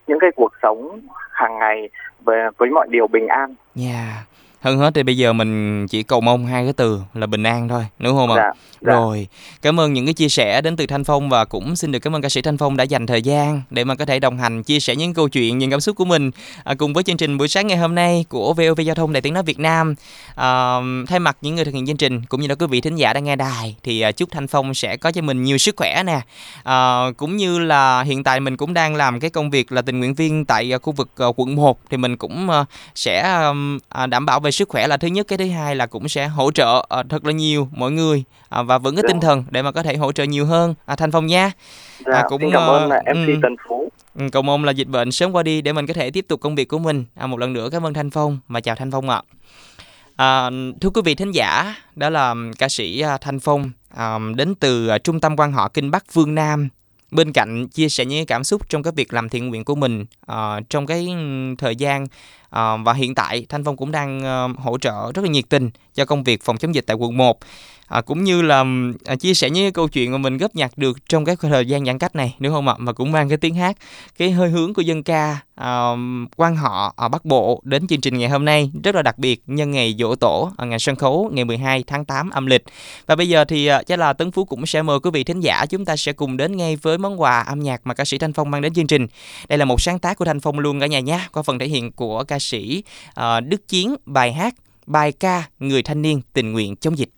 những 0.06 0.18
cái 0.20 0.30
cuộc 0.36 0.52
sống 0.62 1.00
hàng 1.30 1.58
ngày 1.58 1.88
về 2.24 2.48
với 2.56 2.70
mọi 2.70 2.86
điều 2.90 3.06
bình 3.06 3.28
an. 3.28 3.54
Yeah 3.76 4.31
hơn 4.62 4.78
hết 4.78 4.94
thì 4.94 5.02
bây 5.02 5.16
giờ 5.16 5.32
mình 5.32 5.86
chỉ 5.86 6.02
cầu 6.02 6.20
mong 6.20 6.46
hai 6.46 6.64
cái 6.64 6.72
từ 6.72 7.00
là 7.14 7.26
bình 7.26 7.42
an 7.42 7.68
thôi 7.68 7.86
đúng 7.98 8.16
không 8.16 8.30
ạ? 8.30 8.36
Dạ, 8.36 8.50
dạ. 8.80 8.92
rồi 8.92 9.28
cảm 9.62 9.80
ơn 9.80 9.92
những 9.92 10.04
cái 10.06 10.14
chia 10.14 10.28
sẻ 10.28 10.60
đến 10.60 10.76
từ 10.76 10.86
thanh 10.86 11.04
phong 11.04 11.28
và 11.28 11.44
cũng 11.44 11.76
xin 11.76 11.92
được 11.92 11.98
cảm 11.98 12.14
ơn 12.14 12.22
ca 12.22 12.28
sĩ 12.28 12.42
thanh 12.42 12.58
phong 12.58 12.76
đã 12.76 12.84
dành 12.84 13.06
thời 13.06 13.22
gian 13.22 13.62
để 13.70 13.84
mà 13.84 13.94
có 13.94 14.04
thể 14.04 14.20
đồng 14.20 14.38
hành 14.38 14.62
chia 14.62 14.80
sẻ 14.80 14.96
những 14.96 15.14
câu 15.14 15.28
chuyện 15.28 15.58
những 15.58 15.70
cảm 15.70 15.80
xúc 15.80 15.96
của 15.96 16.04
mình 16.04 16.30
à, 16.64 16.74
cùng 16.74 16.92
với 16.92 17.04
chương 17.04 17.16
trình 17.16 17.38
buổi 17.38 17.48
sáng 17.48 17.66
ngày 17.66 17.78
hôm 17.78 17.94
nay 17.94 18.24
của 18.28 18.54
vov 18.54 18.80
giao 18.80 18.94
thông 18.94 19.12
đài 19.12 19.20
tiếng 19.20 19.34
nói 19.34 19.42
việt 19.42 19.58
nam. 19.58 19.94
À, 20.34 20.76
thay 21.08 21.18
mặt 21.18 21.36
những 21.40 21.54
người 21.54 21.64
thực 21.64 21.74
hiện 21.74 21.86
chương 21.86 21.96
trình 21.96 22.22
cũng 22.26 22.40
như 22.40 22.46
là 22.46 22.54
quý 22.54 22.66
vị 22.66 22.80
thính 22.80 22.96
giả 22.96 23.12
đang 23.12 23.24
nghe 23.24 23.36
đài 23.36 23.76
thì 23.82 24.00
à, 24.00 24.12
chúc 24.12 24.30
thanh 24.30 24.46
phong 24.46 24.74
sẽ 24.74 24.96
có 24.96 25.12
cho 25.12 25.22
mình 25.22 25.42
nhiều 25.42 25.58
sức 25.58 25.74
khỏe 25.76 26.02
nè. 26.06 26.20
À, 26.64 27.04
cũng 27.16 27.36
như 27.36 27.58
là 27.58 28.02
hiện 28.02 28.24
tại 28.24 28.40
mình 28.40 28.56
cũng 28.56 28.74
đang 28.74 28.94
làm 28.94 29.20
cái 29.20 29.30
công 29.30 29.50
việc 29.50 29.72
là 29.72 29.82
tình 29.82 29.98
nguyện 29.98 30.14
viên 30.14 30.44
tại 30.44 30.74
à, 30.74 30.78
khu 30.78 30.92
vực 30.92 31.10
à, 31.16 31.26
quận 31.36 31.54
1 31.54 31.78
thì 31.90 31.96
mình 31.96 32.16
cũng 32.16 32.50
à, 32.50 32.64
sẽ 32.94 33.20
à, 33.88 34.06
đảm 34.06 34.26
bảo 34.26 34.40
về 34.40 34.51
sức 34.52 34.68
khỏe 34.68 34.86
là 34.86 34.96
thứ 34.96 35.08
nhất 35.08 35.26
cái 35.28 35.38
thứ 35.38 35.48
hai 35.48 35.76
là 35.76 35.86
cũng 35.86 36.08
sẽ 36.08 36.26
hỗ 36.26 36.50
trợ 36.50 36.86
uh, 37.00 37.06
thật 37.08 37.24
là 37.24 37.32
nhiều 37.32 37.68
mọi 37.72 37.90
người 37.90 38.24
uh, 38.60 38.66
và 38.66 38.78
vững 38.78 38.96
cái 38.96 39.04
tinh 39.08 39.20
thần 39.20 39.44
để 39.50 39.62
mà 39.62 39.72
có 39.72 39.82
thể 39.82 39.96
hỗ 39.96 40.12
trợ 40.12 40.24
nhiều 40.24 40.46
hơn. 40.46 40.74
À, 40.86 40.96
thanh 40.96 41.10
phong 41.10 41.26
nha. 41.26 41.50
Dạ, 42.06 42.12
à, 42.12 42.24
cũng 42.28 42.40
xin 42.40 42.50
cảm 42.52 42.68
ơn 42.68 42.86
uh, 42.86 43.16
MC 43.16 43.28
um, 43.28 43.40
Tân 43.42 43.56
Phú. 43.68 43.88
Ừ, 44.18 44.24
cầu 44.32 44.42
mong 44.42 44.64
là 44.64 44.72
dịch 44.72 44.88
bệnh 44.88 45.12
sớm 45.12 45.32
qua 45.32 45.42
đi 45.42 45.60
để 45.60 45.72
mình 45.72 45.86
có 45.86 45.94
thể 45.94 46.10
tiếp 46.10 46.24
tục 46.28 46.40
công 46.40 46.54
việc 46.54 46.68
của 46.68 46.78
mình. 46.78 47.04
À, 47.14 47.26
một 47.26 47.38
lần 47.38 47.52
nữa 47.52 47.68
cảm 47.72 47.86
ơn 47.86 47.94
thanh 47.94 48.10
phong 48.10 48.38
và 48.48 48.60
chào 48.60 48.74
thanh 48.74 48.90
phong 48.90 49.10
ạ. 49.10 49.22
À, 50.16 50.50
thưa 50.80 50.90
quý 50.90 51.02
vị 51.04 51.14
thính 51.14 51.30
giả 51.30 51.76
đó 51.96 52.10
là 52.10 52.34
ca 52.58 52.68
sĩ 52.68 53.04
thanh 53.20 53.40
phong 53.40 53.70
à, 53.96 54.18
đến 54.34 54.54
từ 54.54 54.98
trung 55.04 55.20
tâm 55.20 55.36
quan 55.36 55.52
họ 55.52 55.68
kinh 55.68 55.90
bắc 55.90 56.04
phương 56.10 56.34
nam 56.34 56.68
bên 57.12 57.32
cạnh 57.32 57.68
chia 57.68 57.88
sẻ 57.88 58.04
những 58.04 58.26
cảm 58.26 58.44
xúc 58.44 58.68
trong 58.68 58.82
cái 58.82 58.92
việc 58.96 59.12
làm 59.12 59.28
thiện 59.28 59.48
nguyện 59.48 59.64
của 59.64 59.74
mình 59.74 60.04
uh, 60.32 60.34
trong 60.70 60.86
cái 60.86 61.08
thời 61.58 61.76
gian 61.76 62.04
uh, 62.04 62.08
và 62.84 62.92
hiện 62.92 63.14
tại 63.14 63.46
Thanh 63.48 63.64
Phong 63.64 63.76
cũng 63.76 63.92
đang 63.92 64.18
uh, 64.52 64.58
hỗ 64.60 64.78
trợ 64.78 65.12
rất 65.14 65.22
là 65.22 65.30
nhiệt 65.30 65.44
tình 65.48 65.70
cho 65.94 66.04
công 66.04 66.24
việc 66.24 66.42
phòng 66.42 66.58
chống 66.58 66.74
dịch 66.74 66.86
tại 66.86 66.96
quận 66.96 67.16
1 67.16 67.38
à, 67.92 68.00
cũng 68.00 68.24
như 68.24 68.42
là 68.42 68.64
à, 69.04 69.16
chia 69.16 69.34
sẻ 69.34 69.50
những 69.50 69.72
câu 69.72 69.88
chuyện 69.88 70.12
mà 70.12 70.18
mình 70.18 70.38
góp 70.38 70.54
nhặt 70.54 70.72
được 70.76 71.08
trong 71.08 71.24
cái 71.24 71.36
thời 71.40 71.66
gian 71.66 71.84
giãn 71.84 71.98
cách 71.98 72.16
này 72.16 72.34
đúng 72.38 72.52
không 72.52 72.68
ạ? 72.68 72.74
Mà 72.78 72.92
cũng 72.92 73.12
mang 73.12 73.28
cái 73.28 73.38
tiếng 73.38 73.54
hát 73.54 73.76
cái 74.18 74.30
hơi 74.30 74.50
hướng 74.50 74.74
của 74.74 74.82
dân 74.82 75.02
ca 75.02 75.38
à, 75.54 75.90
quan 76.36 76.56
họ 76.56 76.94
ở 76.96 77.08
Bắc 77.08 77.24
Bộ 77.24 77.60
đến 77.64 77.86
chương 77.86 78.00
trình 78.00 78.18
ngày 78.18 78.28
hôm 78.28 78.44
nay 78.44 78.70
rất 78.84 78.94
là 78.94 79.02
đặc 79.02 79.18
biệt 79.18 79.42
nhân 79.46 79.70
ngày 79.70 79.94
dỗ 79.98 80.14
tổ 80.14 80.52
ở 80.56 80.66
ngày 80.66 80.78
sân 80.78 80.96
khấu 80.96 81.30
ngày 81.32 81.44
12 81.44 81.84
tháng 81.86 82.04
8 82.04 82.30
âm 82.30 82.46
lịch. 82.46 82.64
Và 83.06 83.16
bây 83.16 83.28
giờ 83.28 83.44
thì 83.44 83.66
à, 83.66 83.82
chắc 83.82 83.98
là 83.98 84.12
Tấn 84.12 84.30
Phú 84.30 84.44
cũng 84.44 84.66
sẽ 84.66 84.82
mời 84.82 85.00
quý 85.00 85.10
vị 85.10 85.24
thính 85.24 85.40
giả 85.40 85.66
chúng 85.66 85.84
ta 85.84 85.96
sẽ 85.96 86.12
cùng 86.12 86.36
đến 86.36 86.56
ngay 86.56 86.76
với 86.76 86.98
món 86.98 87.20
quà 87.20 87.40
âm 87.40 87.60
nhạc 87.60 87.80
mà 87.84 87.94
ca 87.94 88.04
sĩ 88.04 88.18
Thanh 88.18 88.32
Phong 88.32 88.50
mang 88.50 88.62
đến 88.62 88.74
chương 88.74 88.86
trình. 88.86 89.06
Đây 89.48 89.58
là 89.58 89.64
một 89.64 89.80
sáng 89.80 89.98
tác 89.98 90.18
của 90.18 90.24
Thanh 90.24 90.40
Phong 90.40 90.58
luôn 90.58 90.80
cả 90.80 90.86
nhà 90.86 91.00
nhé 91.00 91.20
qua 91.32 91.42
phần 91.42 91.58
thể 91.58 91.66
hiện 91.66 91.92
của 91.92 92.24
ca 92.24 92.38
sĩ 92.38 92.82
à, 93.14 93.40
Đức 93.40 93.68
Chiến 93.68 93.94
bài 94.06 94.32
hát 94.32 94.54
bài 94.86 95.12
ca 95.12 95.48
người 95.58 95.82
thanh 95.82 96.02
niên 96.02 96.20
tình 96.32 96.52
nguyện 96.52 96.76
chống 96.76 96.98
dịch. 96.98 97.08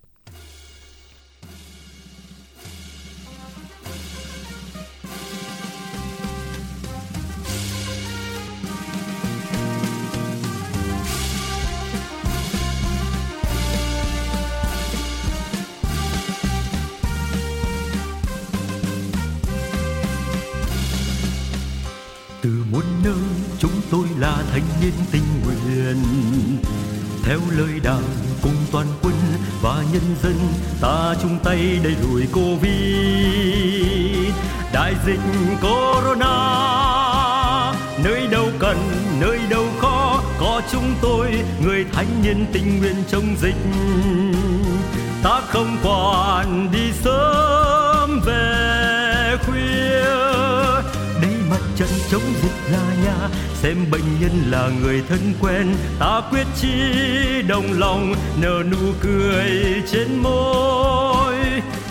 Tôi 23.91 24.05
là 24.17 24.37
thanh 24.51 24.63
niên 24.81 24.93
tình 25.11 25.23
nguyện. 25.45 26.03
Theo 27.23 27.39
lời 27.57 27.79
đảng 27.83 28.03
cùng 28.41 28.55
toàn 28.71 28.87
quân 29.01 29.13
và 29.61 29.83
nhân 29.93 30.15
dân, 30.23 30.35
ta 30.81 31.15
chung 31.21 31.37
tay 31.43 31.79
đẩy 31.83 31.95
lùi 32.01 32.27
covid. 32.33 32.65
Đại 34.73 34.95
dịch 35.05 35.19
corona, 35.61 36.35
nơi 38.03 38.27
đâu 38.27 38.47
cần, 38.59 38.77
nơi 39.19 39.39
đâu 39.49 39.65
khó, 39.79 40.21
có 40.39 40.61
chúng 40.71 40.95
tôi, 41.01 41.43
người 41.63 41.85
thanh 41.93 42.23
niên 42.23 42.45
tình 42.53 42.79
nguyện 42.79 42.95
chống 43.07 43.35
dịch. 43.41 43.57
Ta 45.23 45.41
không 45.47 45.77
quản 45.83 46.71
đi 46.71 46.91
sớm 47.03 48.21
về 48.25 49.37
khuya 49.45 49.74
chống 52.11 52.33
dịch 52.41 52.71
là 52.71 52.83
nhà 53.05 53.29
xem 53.53 53.77
bệnh 53.91 54.19
nhân 54.19 54.31
là 54.51 54.69
người 54.81 55.03
thân 55.09 55.33
quen, 55.41 55.75
ta 55.99 56.21
quyết 56.31 56.47
chí 56.61 56.67
đồng 57.47 57.79
lòng 57.79 58.15
nở 58.41 58.63
nụ 58.71 58.93
cười 59.01 59.51
trên 59.91 60.23
môi. 60.23 61.35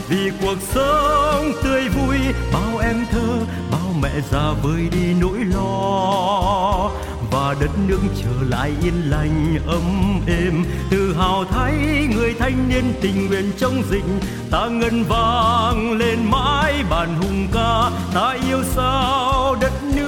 Vì 0.09 0.31
cuộc 0.43 0.57
sống 0.75 1.53
tươi 1.63 1.89
vui, 1.89 2.17
bao 2.53 2.79
em 2.79 3.07
thơ, 3.11 3.29
bao 3.71 3.95
mẹ 4.03 4.11
già 4.31 4.53
vơi 4.63 4.89
đi 4.93 5.15
nỗi 5.21 5.39
lo. 5.39 6.91
Và 7.31 7.55
đất 7.61 7.71
nước 7.87 8.01
trở 8.23 8.47
lại 8.49 8.73
yên 8.83 9.11
lành, 9.11 9.59
ấm 9.67 10.21
êm. 10.27 10.65
Tự 10.91 11.15
hào 11.19 11.45
thấy 11.45 11.73
người 12.15 12.35
thanh 12.39 12.69
niên 12.69 12.85
tình 13.01 13.27
nguyện 13.27 13.53
chống 13.59 13.83
dịch. 13.91 14.05
Ta 14.51 14.67
ngân 14.67 15.05
vang 15.09 15.93
lên 15.93 16.19
mãi 16.31 16.85
bản 16.91 17.15
hùng 17.15 17.47
ca. 17.53 17.91
Ta 18.15 18.37
yêu 18.49 18.63
sao 18.75 19.57
đất 19.61 19.73
nước 19.95 20.04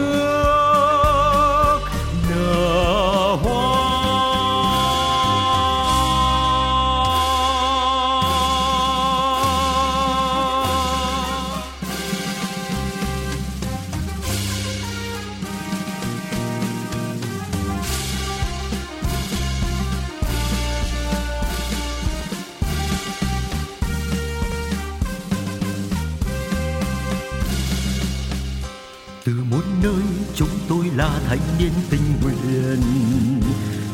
là 30.96 31.10
thanh 31.28 31.38
niên 31.58 31.72
tình 31.90 32.00
nguyện. 32.22 32.80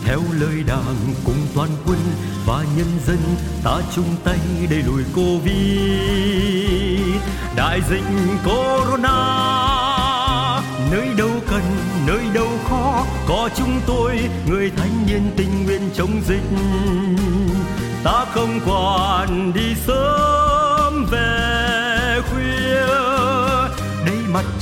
Theo 0.04 0.20
lời 0.40 0.62
đảng 0.66 1.14
cùng 1.24 1.46
toàn 1.54 1.68
quân 1.86 1.98
và 2.46 2.64
nhân 2.76 2.86
dân, 3.06 3.18
ta 3.64 3.80
chung 3.94 4.16
tay 4.24 4.38
đẩy 4.70 4.82
lùi 4.82 5.02
covid. 5.14 5.52
Đại 7.56 7.80
dịch 7.90 8.04
corona, 8.44 9.12
nơi 10.90 11.08
đâu 11.18 11.30
cần, 11.50 11.62
nơi 12.06 12.24
đâu 12.34 12.48
khó, 12.68 13.06
có 13.28 13.48
chúng 13.56 13.80
tôi, 13.86 14.18
người 14.48 14.70
thanh 14.76 15.06
niên 15.06 15.30
tình 15.36 15.64
nguyện 15.64 15.90
chống 15.94 16.20
dịch. 16.28 16.50
Ta 18.04 18.24
không 18.34 18.60
quản 18.66 19.52
đi 19.54 19.74
sớm 19.86 21.06
về 21.10 22.20
khuya 22.30 22.61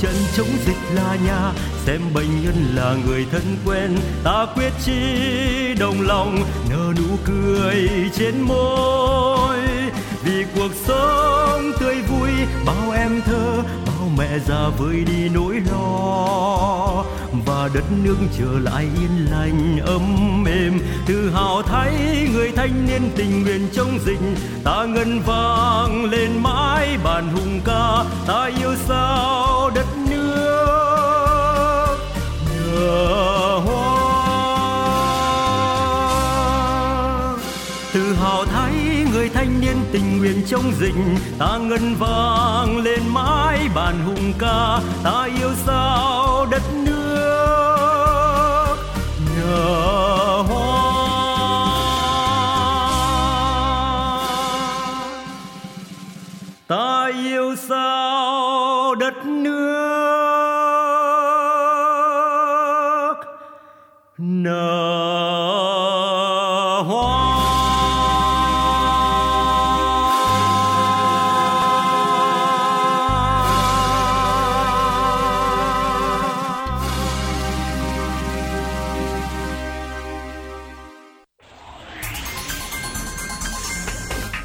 trận 0.01 0.15
chống 0.37 0.47
dịch 0.65 0.77
là 0.93 1.17
nhà 1.25 1.51
xem 1.85 2.01
bệnh 2.13 2.43
nhân 2.43 2.55
là 2.75 2.95
người 3.05 3.25
thân 3.31 3.57
quen, 3.65 3.97
ta 4.23 4.45
quyết 4.55 4.71
chí 4.85 4.93
đồng 5.79 6.01
lòng, 6.01 6.37
nở 6.69 6.93
nụ 6.97 7.17
cười 7.25 7.89
trên 8.13 8.41
môi. 8.41 9.57
Vì 10.23 10.45
cuộc 10.55 10.71
sống 10.87 11.71
tươi 11.79 11.95
vui, 11.95 12.29
bao 12.65 12.91
em 12.91 13.21
thơ 13.25 13.63
sao 14.01 14.09
mẹ 14.17 14.39
già 14.47 14.69
vơi 14.77 15.03
đi 15.03 15.29
nỗi 15.29 15.61
lo? 15.71 17.03
Và 17.45 17.69
đất 17.73 17.83
nước 18.03 18.15
trở 18.39 18.59
lại 18.59 18.83
yên 18.83 19.27
lành, 19.31 19.79
ấm 19.85 20.45
êm 20.45 20.79
tự 21.07 21.29
hào 21.29 21.61
thấy 21.61 21.93
người 22.33 22.51
thanh 22.55 22.85
niên 22.87 23.11
tình 23.15 23.43
nguyện 23.43 23.67
chống 23.73 23.99
dịch. 24.05 24.19
Ta 24.63 24.85
ngân 24.85 25.21
vang 25.25 26.05
lên 26.05 26.43
mãi 26.43 26.97
bản 27.03 27.29
hùng 27.29 27.61
ca. 27.65 28.03
Ta 28.27 28.49
yêu 28.59 28.75
sao 28.87 29.69
đất 29.75 29.87
nước 30.09 30.37
nở 32.65 33.59
hoa? 33.65 34.01
Tự 37.93 38.13
hào 38.13 38.45
thấy 38.45 38.90
người 39.21 39.29
thanh 39.29 39.61
niên 39.61 39.75
tình 39.91 40.17
nguyện 40.17 40.41
chống 40.47 40.71
dịch, 40.79 40.95
ta 41.39 41.57
ngân 41.57 41.95
vang 41.99 42.77
lên 42.77 42.99
mãi 43.07 43.69
bản 43.75 43.95
hùng 44.05 44.33
ca. 44.39 44.79
Ta 45.03 45.27
yêu 45.39 45.49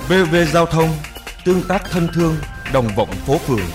VV 0.09 0.37
Giao 0.53 0.67
thông 0.67 0.89
Tương 1.45 1.63
tác 1.69 1.91
thân 1.91 2.09
thương 2.15 2.37
Đồng 2.73 2.89
vọng 2.97 3.09
phố 3.11 3.39
phường 3.39 3.67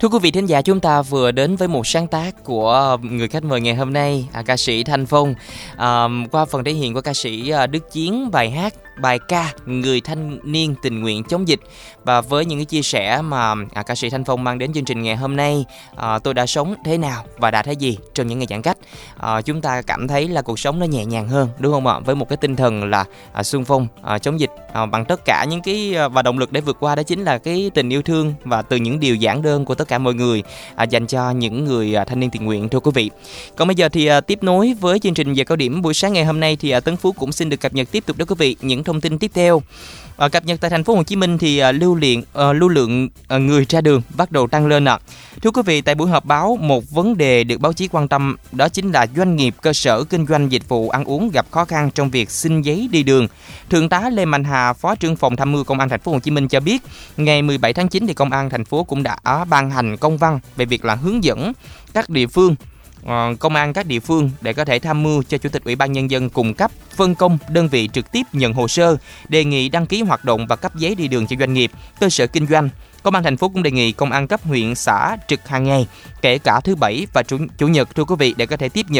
Thưa 0.00 0.08
quý 0.08 0.18
vị 0.22 0.30
thính 0.30 0.46
giả, 0.46 0.62
chúng 0.62 0.80
ta 0.80 1.02
vừa 1.02 1.30
đến 1.30 1.56
với 1.56 1.68
một 1.68 1.86
sáng 1.86 2.06
tác 2.06 2.44
của 2.44 2.96
người 3.02 3.28
khách 3.28 3.44
mời 3.44 3.60
ngày 3.60 3.74
hôm 3.74 3.92
nay, 3.92 4.28
à, 4.32 4.42
ca 4.42 4.56
sĩ 4.56 4.84
Thanh 4.84 5.06
Phong. 5.06 5.34
À, 5.76 6.08
qua 6.32 6.44
phần 6.44 6.64
thể 6.64 6.72
hiện 6.72 6.94
của 6.94 7.00
ca 7.00 7.14
sĩ 7.14 7.50
à, 7.50 7.66
Đức 7.66 7.92
Chiến, 7.92 8.30
bài 8.30 8.50
hát, 8.50 8.74
bài 9.00 9.18
ca 9.18 9.52
Người 9.66 10.00
thanh 10.00 10.38
niên 10.42 10.74
tình 10.82 11.00
nguyện 11.00 11.24
chống 11.24 11.48
dịch. 11.48 11.60
Và 12.04 12.20
với 12.20 12.44
những 12.44 12.58
cái 12.58 12.64
chia 12.64 12.82
sẻ 12.82 13.22
mà 13.22 13.54
à, 13.72 13.82
ca 13.82 13.94
sĩ 13.94 14.10
Thanh 14.10 14.24
Phong 14.24 14.44
mang 14.44 14.58
đến 14.58 14.72
chương 14.72 14.84
trình 14.84 15.02
ngày 15.02 15.16
hôm 15.16 15.36
nay, 15.36 15.64
à, 15.96 16.18
tôi 16.18 16.34
đã 16.34 16.46
sống 16.46 16.74
thế 16.84 16.98
nào 16.98 17.24
và 17.36 17.50
đã 17.50 17.62
thấy 17.62 17.76
gì 17.76 17.98
trong 18.14 18.26
những 18.26 18.38
ngày 18.38 18.46
giãn 18.50 18.62
cách. 18.62 18.78
À, 19.18 19.40
chúng 19.42 19.60
ta 19.60 19.82
cảm 19.82 20.08
thấy 20.08 20.28
là 20.28 20.42
cuộc 20.42 20.58
sống 20.58 20.78
nó 20.78 20.86
nhẹ 20.86 21.04
nhàng 21.04 21.28
hơn, 21.28 21.48
đúng 21.58 21.72
không 21.72 21.86
ạ? 21.86 21.98
Với 21.98 22.14
một 22.14 22.28
cái 22.28 22.36
tinh 22.36 22.56
thần 22.56 22.90
là 22.90 23.04
à, 23.32 23.42
xung 23.42 23.64
phong 23.64 23.86
à, 24.02 24.18
chống 24.18 24.40
dịch 24.40 24.50
à, 24.72 24.86
bằng 24.86 25.04
tất 25.04 25.20
cả 25.24 25.44
những 25.50 25.62
cái 25.62 25.94
à, 25.96 26.08
và 26.08 26.22
động 26.22 26.38
lực 26.38 26.52
để 26.52 26.60
vượt 26.60 26.76
qua 26.80 26.94
đó 26.94 27.02
chính 27.02 27.24
là 27.24 27.38
cái 27.38 27.70
tình 27.74 27.88
yêu 27.92 28.02
thương 28.02 28.34
và 28.44 28.62
từ 28.62 28.76
những 28.76 29.00
điều 29.00 29.14
giản 29.14 29.42
đơn 29.42 29.64
của 29.64 29.74
tất 29.74 29.88
cả 29.88 29.98
mọi 29.98 30.14
người 30.14 30.42
à, 30.74 30.84
dành 30.84 31.06
cho 31.06 31.30
những 31.30 31.64
người 31.64 31.94
à, 31.94 32.04
thanh 32.04 32.20
niên 32.20 32.30
tình 32.30 32.44
nguyện 32.44 32.68
thưa 32.68 32.80
quý 32.80 32.90
vị. 32.94 33.10
Còn 33.56 33.68
bây 33.68 33.74
giờ 33.74 33.88
thì 33.88 34.06
à, 34.06 34.20
tiếp 34.20 34.42
nối 34.42 34.74
với 34.80 34.98
chương 34.98 35.14
trình 35.14 35.34
giờ 35.34 35.44
cao 35.44 35.56
điểm 35.56 35.82
buổi 35.82 35.94
sáng 35.94 36.12
ngày 36.12 36.24
hôm 36.24 36.40
nay 36.40 36.56
thì 36.56 36.70
à, 36.70 36.80
Tấn 36.80 36.96
Phú 36.96 37.12
cũng 37.12 37.32
xin 37.32 37.48
được 37.48 37.60
cập 37.60 37.74
nhật 37.74 37.88
tiếp 37.90 38.06
tục 38.06 38.16
đó 38.16 38.24
quý 38.28 38.34
vị 38.38 38.56
những 38.60 38.84
thông 38.88 39.00
tin 39.00 39.18
tiếp 39.18 39.30
theo. 39.34 39.62
À, 40.16 40.28
cập 40.28 40.44
nhật 40.44 40.60
tại 40.60 40.70
thành 40.70 40.84
phố 40.84 40.94
Hồ 40.94 41.02
Chí 41.02 41.16
Minh 41.16 41.38
thì 41.38 41.58
à, 41.58 41.72
lưu 41.72 41.94
lượng 41.94 42.20
à, 42.20 42.24
ờ, 42.32 42.52
lưu 42.52 42.68
lượng 42.68 43.08
à, 43.28 43.38
người 43.38 43.66
ra 43.68 43.80
đường 43.80 44.02
bắt 44.16 44.32
đầu 44.32 44.46
tăng 44.46 44.66
lên 44.66 44.84
ạ. 44.84 44.98
Thưa 45.42 45.50
quý 45.50 45.62
vị, 45.66 45.80
tại 45.80 45.94
buổi 45.94 46.08
họp 46.08 46.24
báo, 46.24 46.58
một 46.60 46.90
vấn 46.90 47.16
đề 47.16 47.44
được 47.44 47.60
báo 47.60 47.72
chí 47.72 47.88
quan 47.88 48.08
tâm 48.08 48.36
đó 48.52 48.68
chính 48.68 48.92
là 48.92 49.06
doanh 49.16 49.36
nghiệp 49.36 49.54
cơ 49.62 49.72
sở 49.72 50.04
kinh 50.04 50.26
doanh 50.26 50.52
dịch 50.52 50.68
vụ 50.68 50.90
ăn 50.90 51.04
uống 51.04 51.30
gặp 51.30 51.46
khó 51.50 51.64
khăn 51.64 51.90
trong 51.94 52.10
việc 52.10 52.30
xin 52.30 52.62
giấy 52.62 52.88
đi 52.92 53.02
đường. 53.02 53.28
Thượng 53.70 53.88
tá 53.88 54.10
Lê 54.10 54.24
Mạnh 54.24 54.44
Hà, 54.44 54.72
Phó 54.72 54.94
trưởng 54.94 55.16
phòng 55.16 55.36
tham 55.36 55.52
mưu 55.52 55.64
Công 55.64 55.80
an 55.80 55.88
thành 55.88 56.00
phố 56.00 56.12
Hồ 56.12 56.18
Chí 56.18 56.30
Minh 56.30 56.48
cho 56.48 56.60
biết, 56.60 56.82
ngày 57.16 57.42
17 57.42 57.72
tháng 57.72 57.88
9 57.88 58.06
thì 58.06 58.14
Công 58.14 58.32
an 58.32 58.50
thành 58.50 58.64
phố 58.64 58.84
cũng 58.84 59.02
đã 59.02 59.44
ban 59.44 59.70
hành 59.70 59.96
công 59.96 60.18
văn 60.18 60.40
về 60.56 60.64
việc 60.64 60.84
là 60.84 60.94
hướng 60.94 61.24
dẫn 61.24 61.52
các 61.94 62.10
địa 62.10 62.26
phương 62.26 62.54
Ờ, 63.04 63.34
công 63.38 63.54
an 63.54 63.72
các 63.72 63.86
địa 63.86 64.00
phương 64.00 64.30
để 64.40 64.52
có 64.52 64.64
thể 64.64 64.78
tham 64.78 65.02
mưu 65.02 65.22
cho 65.22 65.38
chủ 65.38 65.48
tịch 65.48 65.64
ủy 65.64 65.76
ban 65.76 65.92
nhân 65.92 66.10
dân 66.10 66.30
cung 66.30 66.54
cấp 66.54 66.70
phân 66.96 67.14
công 67.14 67.38
đơn 67.50 67.68
vị 67.68 67.88
trực 67.92 68.12
tiếp 68.12 68.22
nhận 68.32 68.52
hồ 68.52 68.68
sơ 68.68 68.96
đề 69.28 69.44
nghị 69.44 69.68
đăng 69.68 69.86
ký 69.86 70.02
hoạt 70.02 70.24
động 70.24 70.46
và 70.46 70.56
cấp 70.56 70.76
giấy 70.76 70.94
đi 70.94 71.08
đường 71.08 71.26
cho 71.26 71.36
doanh 71.40 71.54
nghiệp 71.54 71.70
cơ 72.00 72.08
sở 72.08 72.26
kinh 72.26 72.46
doanh. 72.46 72.68
Công 73.02 73.14
an 73.14 73.24
thành 73.24 73.36
phố 73.36 73.48
cũng 73.48 73.62
đề 73.62 73.70
nghị 73.70 73.92
công 73.92 74.12
an 74.12 74.26
cấp 74.26 74.40
huyện 74.44 74.74
xã 74.74 75.16
trực 75.28 75.48
hàng 75.48 75.64
ngày 75.64 75.86
kể 76.22 76.38
cả 76.38 76.60
thứ 76.60 76.74
bảy 76.74 77.06
và 77.14 77.22
chủ, 77.22 77.38
chủ 77.58 77.68
nhật 77.68 77.94
thưa 77.94 78.04
quý 78.04 78.14
vị 78.18 78.34
để 78.36 78.46
có 78.46 78.56
thể 78.56 78.68
tiếp 78.68 78.86
nhận 78.88 78.96